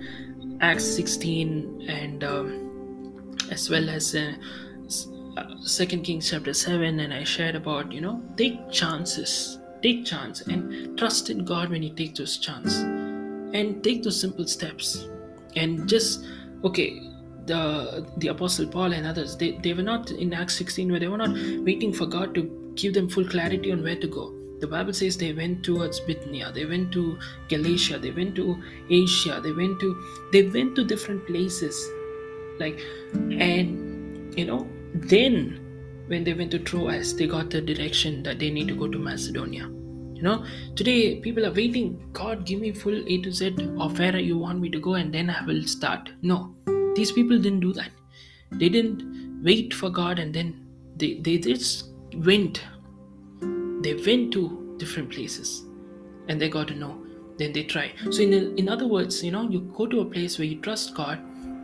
acts 0.62 0.86
16 0.86 1.86
and 1.90 2.24
um, 2.24 3.36
as 3.52 3.70
well 3.70 3.90
as 3.90 4.16
uh, 4.16 4.32
uh, 5.36 5.44
second 5.64 6.04
kings 6.04 6.30
chapter 6.30 6.54
7 6.54 7.02
and 7.02 7.14
i 7.14 7.26
shared 7.26 7.56
about 7.56 7.92
you 7.92 8.00
know 8.00 8.24
take 8.38 8.72
chances 8.72 9.60
take 9.82 10.06
chance 10.06 10.40
and 10.48 10.98
trust 10.98 11.30
in 11.30 11.44
god 11.44 11.70
when 11.70 11.84
you 11.84 11.94
take 11.94 12.16
those 12.16 12.38
chances 12.38 12.80
and 13.54 13.84
take 13.84 14.04
those 14.04 14.20
simple 14.20 14.48
steps. 14.48 15.08
And 15.56 15.88
just 15.90 16.26
okay 16.64 17.09
the 17.52 18.06
the 18.18 18.30
apostle 18.34 18.68
paul 18.76 18.94
and 18.94 19.06
others 19.12 19.36
they, 19.42 19.52
they 19.64 19.74
were 19.74 19.88
not 19.92 20.12
in 20.12 20.34
acts 20.34 20.58
16 20.58 20.92
where 20.92 21.00
they 21.04 21.12
were 21.14 21.22
not 21.26 21.36
waiting 21.70 21.94
for 22.00 22.06
god 22.06 22.34
to 22.36 22.44
give 22.82 22.94
them 22.94 23.10
full 23.10 23.26
clarity 23.26 23.72
on 23.72 23.84
where 23.84 23.96
to 23.96 24.08
go. 24.08 24.34
The 24.60 24.68
bible 24.68 24.94
says 24.94 25.18
they 25.18 25.32
went 25.34 25.64
towards 25.64 26.00
bithynia 26.02 26.52
they 26.52 26.66
went 26.66 26.92
to 26.94 27.18
galatia 27.48 28.00
they 28.06 28.12
went 28.12 28.36
to 28.40 28.58
asia 28.90 29.40
they 29.44 29.54
went 29.54 29.80
to 29.80 29.90
they 30.34 30.44
went 30.58 30.76
to 30.76 30.84
different 30.84 31.26
places. 31.28 31.80
Like 32.60 32.82
and 33.14 34.38
you 34.38 34.46
know 34.46 34.68
then 35.14 35.36
when 36.08 36.24
they 36.24 36.34
went 36.34 36.52
to 36.52 36.60
troas 36.60 37.16
they 37.16 37.28
got 37.28 37.50
the 37.50 37.62
direction 37.62 38.24
that 38.24 38.40
they 38.40 38.50
need 38.50 38.68
to 38.68 38.76
go 38.76 38.88
to 38.88 39.00
macedonia. 39.00 39.70
You 40.16 40.24
know 40.24 40.44
today 40.76 41.22
people 41.22 41.46
are 41.46 41.54
waiting 41.54 41.96
god 42.12 42.46
give 42.46 42.60
me 42.60 42.74
full 42.74 43.00
a 43.16 43.22
to 43.28 43.32
z 43.32 43.56
of 43.78 43.98
where 43.98 44.20
you 44.20 44.38
want 44.38 44.60
me 44.60 44.70
to 44.76 44.80
go 44.90 44.96
and 44.96 45.14
then 45.14 45.30
i 45.30 45.46
will 45.46 45.64
start. 45.78 46.12
No 46.22 46.40
these 46.96 47.12
people 47.12 47.38
didn't 47.38 47.62
do 47.62 47.74
that. 47.74 47.92
They 48.52 48.70
didn't 48.70 49.42
wait 49.44 49.74
for 49.74 49.90
god 49.90 50.20
and 50.20 50.34
then 50.34 50.66
they, 50.98 51.20
they 51.20 51.38
just 51.38 51.90
went. 52.16 52.64
They 53.82 53.94
went 53.94 54.34
to 54.34 54.76
different 54.78 55.10
places 55.10 55.64
and 56.28 56.42
they 56.42 56.50
got 56.50 56.68
to 56.70 56.76
know. 56.76 57.04
Then 57.38 57.54
they 57.54 57.64
try. 57.64 57.94
So 58.12 58.22
in, 58.22 58.58
in 58.58 58.68
other 58.68 58.88
words 58.88 59.24
you 59.24 59.32
know 59.32 59.50
you 59.50 59.62
go 59.78 59.86
to 59.88 60.02
a 60.02 60.06
place 60.06 60.38
where 60.38 60.48
you 60.48 60.60
trust 60.60 60.96
god 60.96 61.20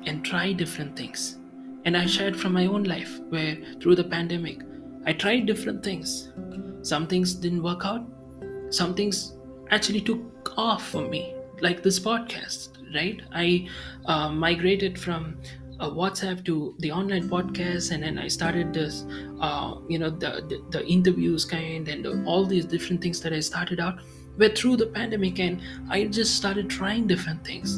and 0.05 0.23
try 0.23 0.53
different 0.53 0.95
things. 0.95 1.38
And 1.85 1.95
i 1.95 2.05
shared 2.05 2.35
from 2.35 2.53
my 2.53 2.65
own 2.65 2.83
life 2.83 3.19
where 3.29 3.57
through 3.79 3.95
the 3.95 4.03
pandemic 4.03 4.61
i 5.05 5.13
tried 5.13 5.45
different 5.45 5.83
things. 5.83 6.29
Some 6.81 7.07
things 7.07 7.33
didn't 7.33 7.63
work 7.63 7.85
out. 7.85 8.05
Some 8.69 8.93
things 8.93 9.33
actually 9.71 10.01
took 10.01 10.57
off 10.57 10.88
for 10.88 11.01
me 11.01 11.33
like 11.62 11.84
this 11.84 12.00
podcast 12.00 12.70
right 12.94 13.22
i 13.32 13.68
uh, 14.06 14.30
migrated 14.30 15.00
from 15.00 15.38
uh, 15.80 15.89
WhatsApp 15.89 16.46
to 16.46 16.76
the 16.80 16.91
online 16.91 17.30
podcast, 17.30 17.91
and 17.91 18.02
then 18.02 18.18
I 18.18 18.28
started 18.28 18.74
this, 18.74 19.06
uh, 19.41 19.76
you 19.89 20.00
know, 20.00 20.10
the, 20.10 20.41
the, 20.48 20.63
the 20.70 20.88
interviews 20.88 21.44
kind 21.46 21.88
and 21.88 22.26
all 22.26 22.46
these 22.46 22.65
different 22.65 23.02
things 23.02 23.20
that 23.22 23.34
I 23.34 23.39
started 23.41 23.80
out 23.80 24.00
were 24.38 24.50
through 24.50 24.78
the 24.78 24.88
pandemic, 24.88 25.39
and 25.39 25.62
I 25.89 26.06
just 26.06 26.36
started 26.36 26.70
trying 26.70 27.08
different 27.08 27.46
things. 27.46 27.76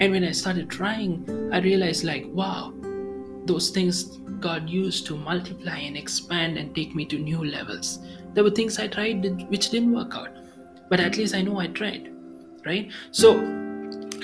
And 0.00 0.12
when 0.12 0.24
I 0.24 0.32
started 0.32 0.70
trying, 0.70 1.50
I 1.52 1.58
realized 1.58 2.04
like, 2.04 2.26
wow, 2.28 2.72
those 3.46 3.70
things 3.70 4.18
God 4.40 4.68
used 4.70 5.06
to 5.06 5.16
multiply 5.16 5.76
and 5.76 5.96
expand 5.96 6.56
and 6.56 6.74
take 6.74 6.94
me 6.94 7.04
to 7.06 7.18
new 7.18 7.44
levels. 7.44 7.98
There 8.32 8.44
were 8.44 8.50
things 8.50 8.78
I 8.78 8.86
tried 8.88 9.24
which 9.50 9.70
didn't 9.70 9.92
work 9.92 10.14
out, 10.14 10.30
but 10.88 11.00
at 11.00 11.16
least 11.16 11.34
I 11.34 11.42
know 11.42 11.58
I 11.58 11.66
tried, 11.66 12.10
right? 12.64 12.90
So, 13.10 13.34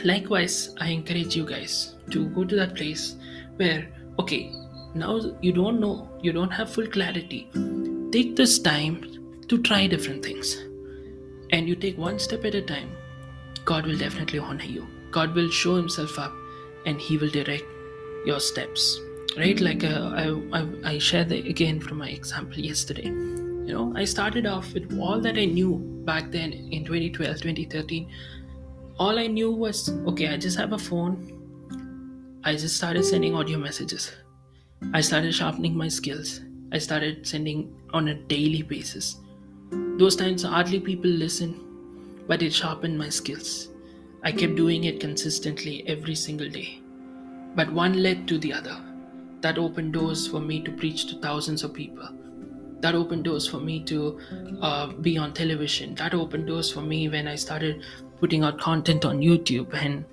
likewise, 0.04 0.74
I 0.78 0.88
encourage 0.88 1.36
you 1.36 1.44
guys 1.44 1.94
to 2.10 2.26
go 2.30 2.44
to 2.44 2.56
that 2.56 2.74
place 2.74 3.16
where 3.56 3.88
okay 4.18 4.52
now 4.94 5.20
you 5.42 5.52
don't 5.52 5.80
know 5.80 6.08
you 6.22 6.32
don't 6.32 6.50
have 6.50 6.70
full 6.70 6.86
clarity. 6.86 7.48
Take 8.12 8.36
this 8.36 8.58
time 8.58 9.00
to 9.48 9.62
try 9.62 9.86
different 9.86 10.24
things. 10.24 10.56
And 11.52 11.68
you 11.68 11.76
take 11.76 11.98
one 11.98 12.18
step 12.18 12.44
at 12.44 12.54
a 12.54 12.62
time. 12.62 12.90
God 13.64 13.86
will 13.86 13.98
definitely 13.98 14.38
honor 14.38 14.64
you. 14.64 14.86
God 15.10 15.34
will 15.34 15.50
show 15.50 15.74
himself 15.76 16.18
up 16.18 16.32
and 16.84 17.00
he 17.00 17.16
will 17.18 17.30
direct 17.30 17.64
your 18.24 18.40
steps. 18.40 18.98
Right? 19.36 19.60
Like 19.60 19.84
uh, 19.84 20.12
I, 20.14 20.58
I 20.60 20.66
i 20.92 20.98
shared 20.98 21.32
again 21.32 21.80
from 21.80 21.98
my 21.98 22.08
example 22.08 22.58
yesterday 22.58 23.10
you 23.66 23.74
know 23.74 23.92
i 23.96 24.04
started 24.04 24.46
off 24.46 24.72
with 24.72 24.98
all 25.00 25.20
that 25.20 25.38
i 25.38 25.44
knew 25.44 25.78
back 26.04 26.30
then 26.30 26.52
in 26.52 26.84
2012 26.84 27.40
2013 27.40 28.10
all 28.98 29.18
i 29.18 29.26
knew 29.26 29.50
was 29.50 29.88
okay 30.06 30.28
i 30.28 30.36
just 30.36 30.58
have 30.58 30.72
a 30.72 30.78
phone. 30.78 31.36
I 32.46 32.52
just 32.54 32.76
started 32.76 33.04
sending 33.04 33.34
audio 33.34 33.58
messages. 33.58 34.12
I 34.94 35.00
started 35.00 35.34
sharpening 35.34 35.76
my 35.76 35.88
skills. 35.88 36.42
I 36.70 36.78
started 36.78 37.26
sending 37.26 37.76
on 37.92 38.06
a 38.06 38.14
daily 38.14 38.62
basis. 38.62 39.16
Those 39.98 40.14
times 40.14 40.44
hardly 40.44 40.78
people 40.78 41.10
listen 41.10 41.56
but 42.28 42.42
it 42.42 42.52
sharpened 42.52 42.96
my 42.96 43.08
skills. 43.08 43.70
I 44.22 44.30
kept 44.30 44.54
doing 44.54 44.84
it 44.84 45.00
consistently 45.00 45.82
every 45.88 46.14
single 46.14 46.48
day. 46.48 46.80
But 47.56 47.72
one 47.72 48.00
led 48.00 48.28
to 48.28 48.38
the 48.38 48.52
other. 48.52 48.80
That 49.40 49.58
opened 49.58 49.94
doors 49.94 50.28
for 50.28 50.38
me 50.38 50.60
to 50.62 50.70
preach 50.70 51.06
to 51.06 51.20
thousands 51.20 51.64
of 51.64 51.74
people 51.74 52.08
that 52.80 52.94
opened 52.94 53.24
doors 53.24 53.48
for 53.48 53.58
me 53.58 53.82
to 53.84 54.20
uh, 54.60 54.88
be 54.92 55.16
on 55.18 55.32
television. 55.32 55.94
That 55.94 56.14
opened 56.14 56.46
doors 56.46 56.70
for 56.72 56.82
me 56.82 57.08
when 57.08 57.28
i 57.28 57.34
started 57.34 57.82
putting 58.20 58.44
out 58.44 58.58
content 58.58 59.04
on 59.04 59.20
youtube 59.20 59.74
and 59.74 60.04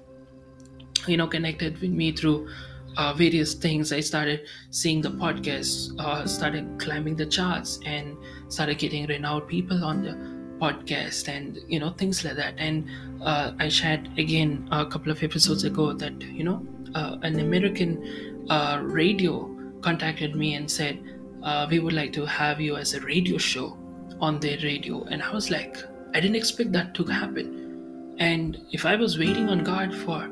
you 1.08 1.18
know 1.18 1.28
connected 1.28 1.80
with 1.80 1.92
me 1.92 2.12
through 2.12 2.48
uh, 2.96 3.12
various 3.12 3.56
things. 3.56 3.92
I 3.92 4.02
started 4.02 4.46
seeing 4.70 5.02
the 5.02 5.10
podcast 5.10 6.00
uh, 6.00 6.28
started 6.28 6.80
climbing 6.80 7.16
the 7.16 7.26
charts 7.26 7.80
and 7.86 8.16
started 8.50 8.78
getting 8.78 9.08
renowned 9.08 9.48
people 9.48 9.84
on 9.84 10.04
the 10.04 10.12
podcast 10.60 11.28
and 11.28 11.58
you 11.68 11.80
know 11.80 11.90
things 11.90 12.24
like 12.24 12.36
that. 12.36 12.54
And 12.58 12.88
uh, 13.24 13.54
i 13.60 13.70
shared 13.70 14.10
again 14.18 14.68
a 14.72 14.86
couple 14.86 15.12
of 15.12 15.24
episodes 15.24 15.64
ago 15.64 15.94
that 15.94 16.22
you 16.22 16.44
know 16.44 16.66
uh, 16.96 17.18
an 17.22 17.40
american 17.40 18.46
uh, 18.50 18.80
radio 18.82 19.50
contacted 19.82 20.36
me 20.36 20.54
and 20.56 20.70
said 20.70 21.00
uh, 21.44 21.68
we 21.70 21.80
would 21.80 21.94
like 21.94 22.14
to 22.14 22.26
have 22.26 22.62
you 22.62 22.76
as 22.78 22.94
a 22.94 23.02
radio 23.02 23.38
show 23.38 23.78
on 24.20 24.40
their 24.40 24.58
radio. 24.60 25.04
And 25.04 25.22
i 25.22 25.32
was 25.32 25.50
like 25.50 25.78
i 26.14 26.20
didn't 26.20 26.36
expect 26.36 26.72
that 26.74 26.94
to 26.96 27.04
happen. 27.06 28.16
And 28.20 28.58
if 28.72 28.86
i 28.86 28.96
was 28.96 29.18
waiting 29.18 29.50
on 29.50 29.64
god 29.64 29.94
for 29.94 30.30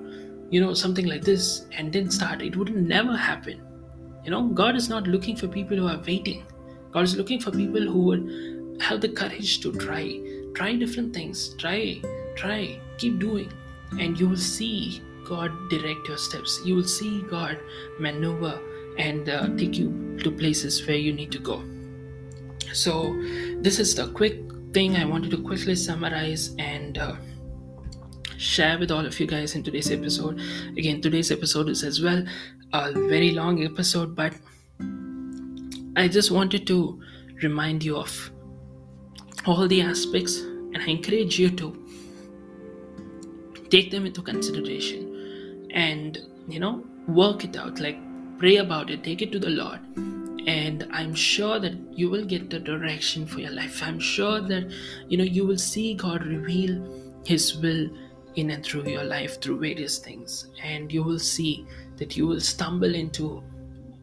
you 0.50 0.62
know 0.62 0.74
something 0.74 1.06
like 1.06 1.24
this 1.24 1.66
and 1.78 1.92
didn't 1.92 2.12
start 2.12 2.42
it 2.42 2.56
would 2.56 2.76
never 2.76 3.18
happen. 3.18 3.62
You 4.24 4.32
know 4.32 4.44
god 4.62 4.76
is 4.76 4.90
not 4.90 5.08
looking 5.08 5.36
for 5.36 5.48
people 5.48 5.78
who 5.78 5.88
are 5.88 6.02
waiting. 6.08 6.46
God 6.92 7.04
is 7.04 7.16
looking 7.16 7.40
for 7.40 7.52
people 7.52 7.82
who 7.82 8.04
would 8.04 8.82
have 8.82 9.02
the 9.02 9.10
courage 9.10 9.60
to 9.62 9.72
try 9.74 10.04
try 10.56 10.76
different 10.76 11.14
things 11.14 11.56
try 11.56 12.02
try 12.36 12.80
keep 12.98 13.20
doing. 13.20 13.52
And 14.00 14.20
you 14.20 14.30
will 14.30 14.38
see 14.38 15.02
god 15.26 15.52
direct 15.70 16.08
your 16.08 16.18
steps. 16.18 16.60
You 16.66 16.76
will 16.76 16.92
see 16.98 17.22
god 17.24 17.60
maneuver 18.00 18.60
and 18.98 19.30
uh, 19.30 19.48
take 19.58 19.78
you 19.78 20.18
to 20.24 20.32
places 20.32 20.86
where 20.88 20.98
you 20.98 21.14
need 21.14 21.32
to 21.32 21.40
go. 21.40 21.64
So, 22.74 23.14
this 23.62 23.80
is 23.80 23.96
the 23.96 24.08
quick 24.12 24.40
thing 24.74 24.96
I 24.96 25.06
wanted 25.06 25.32
to 25.32 25.42
quickly 25.42 25.76
summarize 25.76 26.56
and 26.58 26.98
uh, 26.98 27.16
share 28.38 28.80
with 28.80 28.92
all 28.92 29.06
of 29.06 29.20
you 29.20 29.28
guys 29.28 29.56
in 29.56 29.64
today's 29.64 29.92
episode. 29.92 30.40
Again, 30.78 31.02
today's 31.02 31.32
episode 31.32 31.70
is 31.70 31.84
as 31.84 32.02
well 32.02 32.24
a 32.74 32.92
very 32.92 33.32
long 33.32 33.64
episode, 33.64 34.16
but 34.16 34.34
I 35.96 36.08
just 36.08 36.32
wanted 36.32 36.66
to 36.68 37.02
remind 37.44 37.84
you 37.84 37.98
of 37.98 38.32
all 39.46 39.68
the 39.68 39.82
aspects 39.82 40.40
and 40.40 40.78
I 40.78 40.86
encourage 40.86 41.38
you 41.38 41.50
to 41.52 41.78
take 43.70 43.92
them 43.92 44.06
into 44.06 44.22
consideration 44.22 45.70
and 45.74 46.20
you 46.48 46.60
know 46.60 46.84
work 47.08 47.44
it 47.44 47.56
out 47.58 47.80
like 47.80 47.98
pray 48.42 48.58
about 48.58 48.90
it 48.90 49.04
take 49.04 49.22
it 49.22 49.32
to 49.32 49.40
the 49.40 49.50
lord 49.50 49.80
and 50.48 50.88
i'm 50.92 51.14
sure 51.14 51.60
that 51.60 51.76
you 51.94 52.10
will 52.10 52.26
get 52.26 52.50
the 52.50 52.60
direction 52.60 53.26
for 53.26 53.40
your 53.40 53.52
life. 53.52 53.84
I'm 53.84 54.00
sure 54.00 54.42
that 54.42 54.72
you 55.08 55.18
know 55.18 55.24
you 55.24 55.46
will 55.46 55.60
see 55.60 55.94
god 55.94 56.26
reveal 56.26 56.74
his 57.24 57.56
will 57.58 57.90
in 58.36 58.50
and 58.50 58.66
through 58.66 58.88
your 58.90 59.04
life 59.04 59.40
through 59.40 59.60
various 59.60 60.00
things 60.00 60.48
and 60.64 60.92
you 60.92 61.04
will 61.04 61.20
see 61.20 61.68
that 61.98 62.18
you 62.18 62.26
will 62.26 62.40
stumble 62.40 62.96
into 62.96 63.44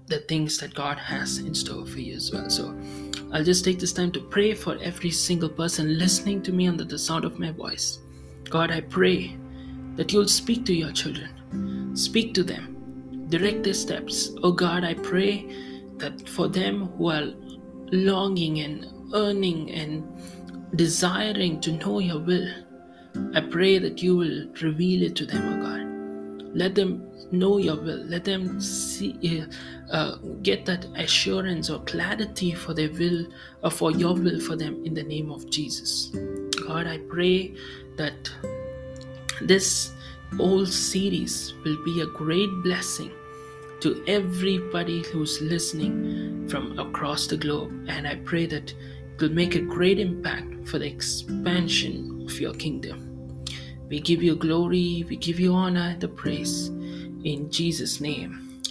the 0.06 0.20
things 0.20 0.58
that 0.58 0.72
god 0.72 0.98
has 0.98 1.38
in 1.38 1.52
store 1.52 1.84
for 1.84 1.98
you 1.98 2.14
as 2.14 2.30
well. 2.32 2.48
So 2.48 2.78
i'll 3.32 3.42
just 3.42 3.64
take 3.64 3.80
this 3.80 3.92
time 3.92 4.12
to 4.12 4.20
pray 4.20 4.54
for 4.54 4.78
every 4.80 5.10
single 5.10 5.48
person 5.48 5.98
listening 5.98 6.42
to 6.42 6.52
me 6.52 6.68
under 6.68 6.84
the 6.84 6.98
sound 6.98 7.24
of 7.24 7.40
my 7.40 7.50
voice. 7.50 7.98
God 8.48 8.70
i 8.70 8.80
pray 8.80 9.36
that 9.96 10.12
you'll 10.12 10.28
speak 10.28 10.64
to 10.66 10.74
your 10.74 10.92
children 10.92 11.96
speak 11.96 12.34
to 12.34 12.44
them 12.44 12.77
direct 13.28 13.62
their 13.62 13.74
steps 13.74 14.30
oh 14.42 14.52
god 14.52 14.84
i 14.84 14.94
pray 14.94 15.46
that 15.98 16.28
for 16.28 16.48
them 16.48 16.86
who 16.96 17.10
are 17.10 17.32
longing 17.92 18.60
and 18.60 18.86
earning 19.14 19.70
and 19.70 20.04
desiring 20.76 21.60
to 21.60 21.72
know 21.72 21.98
your 21.98 22.20
will, 22.20 22.48
I 23.34 23.40
pray 23.40 23.78
that 23.78 24.02
you 24.02 24.16
will 24.16 24.46
reveal 24.60 25.02
it 25.02 25.16
to 25.16 25.26
them, 25.26 25.48
O 25.48 25.56
oh 25.56 25.62
God. 25.62 26.56
Let 26.56 26.74
them 26.74 27.10
know 27.32 27.58
your 27.58 27.76
will. 27.76 28.04
Let 28.04 28.24
them 28.24 28.60
see, 28.60 29.44
uh, 29.90 30.16
get 30.42 30.66
that 30.66 30.86
assurance 30.96 31.70
or 31.70 31.80
clarity 31.80 32.52
for 32.52 32.74
their 32.74 32.90
will, 32.90 33.26
uh, 33.62 33.70
for 33.70 33.90
your 33.90 34.14
will 34.14 34.40
for 34.40 34.56
them 34.56 34.84
in 34.84 34.94
the 34.94 35.02
name 35.02 35.30
of 35.30 35.48
Jesus. 35.50 36.10
God, 36.66 36.86
I 36.86 36.98
pray 36.98 37.54
that 37.96 38.30
this 39.42 39.92
whole 40.36 40.66
series 40.66 41.54
will 41.64 41.82
be 41.84 42.02
a 42.02 42.06
great 42.06 42.50
blessing 42.62 43.10
to 43.80 44.02
everybody 44.06 45.02
who's 45.04 45.40
listening 45.40 46.48
from 46.48 46.78
across 46.78 47.26
the 47.26 47.36
globe. 47.36 47.86
And 47.88 48.06
I 48.06 48.16
pray 48.16 48.46
that 48.46 48.70
it 48.72 49.20
will 49.20 49.30
make 49.30 49.54
a 49.54 49.60
great 49.60 49.98
impact 49.98 50.68
for 50.68 50.78
the 50.78 50.86
expansion 50.86 52.26
of 52.26 52.40
your 52.40 52.54
kingdom. 52.54 53.44
We 53.88 54.00
give 54.00 54.22
you 54.22 54.36
glory, 54.36 55.04
we 55.08 55.16
give 55.16 55.40
you 55.40 55.54
honor 55.54 55.96
the 55.98 56.08
praise 56.08 56.68
in 56.68 57.48
Jesus' 57.50 58.00
name. 58.00 58.62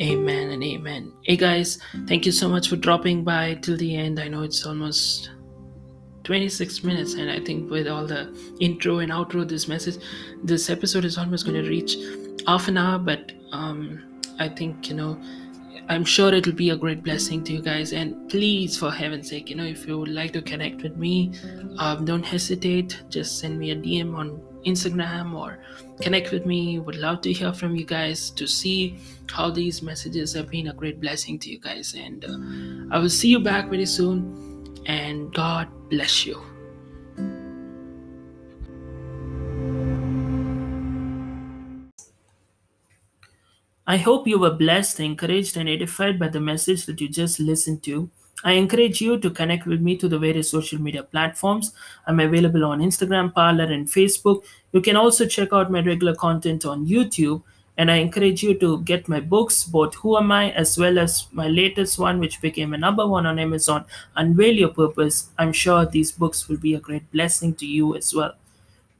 Amen 0.00 0.50
and 0.50 0.62
amen. 0.62 1.12
Hey 1.22 1.36
guys, 1.36 1.78
thank 2.06 2.24
you 2.24 2.32
so 2.32 2.48
much 2.48 2.68
for 2.68 2.76
dropping 2.76 3.24
by 3.24 3.54
till 3.54 3.76
the 3.76 3.96
end. 3.96 4.18
I 4.18 4.28
know 4.28 4.42
it's 4.42 4.64
almost 4.64 5.30
26 6.24 6.84
minutes 6.84 7.14
and 7.14 7.28
i 7.28 7.40
think 7.40 7.68
with 7.68 7.88
all 7.88 8.06
the 8.06 8.32
intro 8.60 9.00
and 9.00 9.10
outro 9.10 9.46
this 9.48 9.66
message 9.66 9.96
this 10.44 10.70
episode 10.70 11.04
is 11.04 11.18
almost 11.18 11.44
going 11.44 11.60
to 11.60 11.68
reach 11.68 11.96
half 12.46 12.68
an 12.68 12.76
hour 12.78 12.96
but 12.96 13.32
um 13.50 14.11
I 14.42 14.48
think, 14.48 14.88
you 14.88 14.96
know, 14.96 15.18
I'm 15.88 16.04
sure 16.04 16.32
it'll 16.32 16.52
be 16.52 16.70
a 16.70 16.76
great 16.76 17.02
blessing 17.02 17.42
to 17.44 17.52
you 17.52 17.62
guys. 17.62 17.92
And 17.92 18.28
please, 18.28 18.76
for 18.76 18.90
heaven's 18.90 19.28
sake, 19.28 19.50
you 19.50 19.56
know, 19.56 19.64
if 19.64 19.86
you 19.86 19.98
would 19.98 20.08
like 20.08 20.32
to 20.32 20.42
connect 20.42 20.82
with 20.82 20.96
me, 20.96 21.32
um, 21.78 22.04
don't 22.04 22.24
hesitate. 22.24 23.02
Just 23.08 23.38
send 23.38 23.58
me 23.58 23.70
a 23.70 23.76
DM 23.76 24.14
on 24.16 24.40
Instagram 24.64 25.34
or 25.34 25.58
connect 26.00 26.30
with 26.32 26.46
me. 26.46 26.78
Would 26.78 26.96
love 26.96 27.20
to 27.22 27.32
hear 27.32 27.52
from 27.52 27.74
you 27.76 27.84
guys 27.84 28.30
to 28.30 28.46
see 28.46 28.98
how 29.30 29.50
these 29.50 29.82
messages 29.82 30.32
have 30.34 30.48
been 30.50 30.68
a 30.68 30.72
great 30.72 31.00
blessing 31.00 31.38
to 31.40 31.50
you 31.50 31.58
guys. 31.58 31.94
And 31.96 32.24
uh, 32.24 32.94
I 32.94 32.98
will 32.98 33.10
see 33.10 33.28
you 33.28 33.40
back 33.40 33.68
very 33.68 33.86
soon. 33.86 34.76
And 34.86 35.32
God 35.32 35.68
bless 35.88 36.26
you. 36.26 36.51
I 43.86 43.96
hope 43.96 44.28
you 44.28 44.38
were 44.38 44.54
blessed, 44.54 45.00
encouraged, 45.00 45.56
and 45.56 45.68
edified 45.68 46.18
by 46.18 46.28
the 46.28 46.40
message 46.40 46.86
that 46.86 47.00
you 47.00 47.08
just 47.08 47.40
listened 47.40 47.82
to. 47.82 48.08
I 48.44 48.52
encourage 48.52 49.00
you 49.00 49.18
to 49.18 49.30
connect 49.30 49.66
with 49.66 49.80
me 49.80 49.96
to 49.96 50.08
the 50.08 50.18
various 50.18 50.50
social 50.50 50.80
media 50.80 51.02
platforms. 51.02 51.72
I'm 52.06 52.20
available 52.20 52.64
on 52.64 52.80
Instagram, 52.80 53.34
Parler, 53.34 53.64
and 53.64 53.88
Facebook. 53.88 54.44
You 54.72 54.80
can 54.80 54.96
also 54.96 55.26
check 55.26 55.52
out 55.52 55.70
my 55.70 55.80
regular 55.80 56.14
content 56.14 56.64
on 56.64 56.86
YouTube. 56.86 57.42
And 57.76 57.90
I 57.90 57.96
encourage 57.96 58.42
you 58.42 58.54
to 58.58 58.82
get 58.82 59.08
my 59.08 59.18
books, 59.18 59.64
both 59.64 59.94
Who 59.96 60.16
Am 60.16 60.30
I, 60.30 60.50
as 60.50 60.76
well 60.78 60.98
as 60.98 61.26
my 61.32 61.48
latest 61.48 61.98
one, 61.98 62.20
which 62.20 62.40
became 62.40 62.74
a 62.74 62.78
number 62.78 63.06
one 63.06 63.26
on 63.26 63.38
Amazon, 63.38 63.86
Unveil 64.14 64.54
Your 64.54 64.68
Purpose. 64.68 65.30
I'm 65.38 65.52
sure 65.52 65.86
these 65.86 66.12
books 66.12 66.48
will 66.48 66.58
be 66.58 66.74
a 66.74 66.80
great 66.80 67.10
blessing 67.10 67.54
to 67.54 67.66
you 67.66 67.96
as 67.96 68.14
well. 68.14 68.34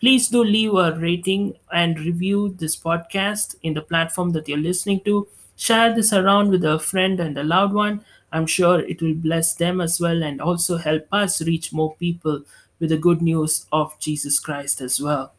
Please 0.03 0.27
do 0.27 0.43
leave 0.43 0.75
a 0.75 0.99
rating 0.99 1.55
and 1.71 1.97
review 1.97 2.57
this 2.59 2.77
podcast 2.77 3.55
in 3.63 3.75
the 3.75 3.83
platform 3.83 4.31
that 4.31 4.49
you're 4.49 4.59
listening 4.59 4.99
to. 5.05 5.29
Share 5.55 5.95
this 5.95 6.13
around 6.13 6.51
with 6.51 6.65
a 6.65 6.81
friend 6.81 7.21
and 7.21 7.39
a 7.39 7.45
loved 7.45 7.73
one. 7.73 8.05
I'm 8.33 8.49
sure 8.49 8.81
it 8.81 9.01
will 9.01 9.15
bless 9.15 9.55
them 9.55 9.81
as 9.81 10.01
well 10.01 10.25
and 10.25 10.41
also 10.41 10.79
help 10.79 11.07
us 11.13 11.41
reach 11.43 11.73
more 11.73 11.95
people 11.95 12.43
with 12.81 12.91
the 12.91 12.97
good 12.97 13.23
news 13.23 13.67
of 13.71 13.97
Jesus 14.01 14.41
Christ 14.41 14.81
as 14.81 15.01
well. 15.01 15.35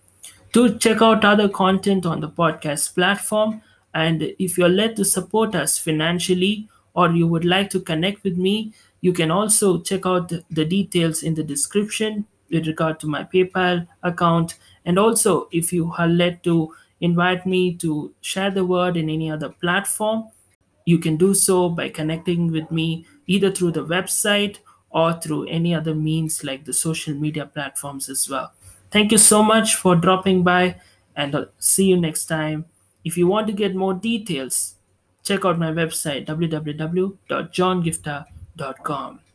Do 0.54 0.78
check 0.78 1.02
out 1.02 1.26
other 1.26 1.50
content 1.50 2.06
on 2.06 2.22
the 2.22 2.30
podcast 2.30 2.96
platform. 2.96 3.62
And 3.94 4.34
if 4.40 4.58
you're 4.58 4.70
led 4.70 4.96
to 4.96 5.04
support 5.04 5.56
us 5.56 5.78
financially 5.78 6.70
or 6.94 7.12
you 7.12 7.28
would 7.28 7.44
like 7.44 7.70
to 7.72 7.82
connect 7.82 8.24
with 8.24 8.38
me, 8.38 8.72
you 9.02 9.12
can 9.12 9.30
also 9.30 9.82
check 9.82 10.06
out 10.06 10.32
the 10.50 10.64
details 10.64 11.22
in 11.22 11.36
the 11.36 11.44
description 11.44 12.28
with 12.54 12.68
regard 12.68 13.00
to 13.02 13.08
my 13.08 13.24
PayPal 13.24 13.86
account. 14.04 14.58
And 14.86 14.98
also, 14.98 15.50
if 15.52 15.74
you 15.74 15.92
are 15.98 16.08
led 16.08 16.44
to 16.44 16.74
invite 17.02 17.46
me 17.46 17.76
to 17.76 18.14
share 18.22 18.52
the 18.52 18.66
word 18.66 18.96
in 18.96 19.10
any 19.10 19.30
other 19.30 19.50
platform, 19.50 20.30
you 20.86 21.00
can 21.00 21.18
do 21.18 21.34
so 21.34 21.70
by 21.70 21.90
connecting 21.90 22.52
with 22.52 22.70
me 22.72 23.06
either 23.28 23.52
through 23.52 23.72
the 23.72 23.86
website 23.86 24.58
or 24.92 25.14
through 25.14 25.48
any 25.48 25.74
other 25.74 25.96
means 25.96 26.44
like 26.44 26.66
the 26.66 26.74
social 26.74 27.14
media 27.14 27.46
platforms 27.46 28.10
as 28.10 28.30
well. 28.30 28.52
Thank 28.92 29.12
you 29.12 29.18
so 29.18 29.42
much 29.42 29.76
for 29.76 29.96
dropping 29.96 30.44
by 30.44 30.76
and 31.16 31.34
I'll 31.36 31.48
see 31.58 31.86
you 31.86 32.00
next 32.00 32.26
time. 32.26 32.66
If 33.04 33.18
you 33.18 33.28
want 33.28 33.48
to 33.48 33.54
get 33.54 33.76
more 33.76 33.94
details, 33.94 34.76
check 35.24 35.46
out 35.46 35.58
my 35.58 35.72
website 35.72 36.28
www.johngiftah.com. 36.28 39.24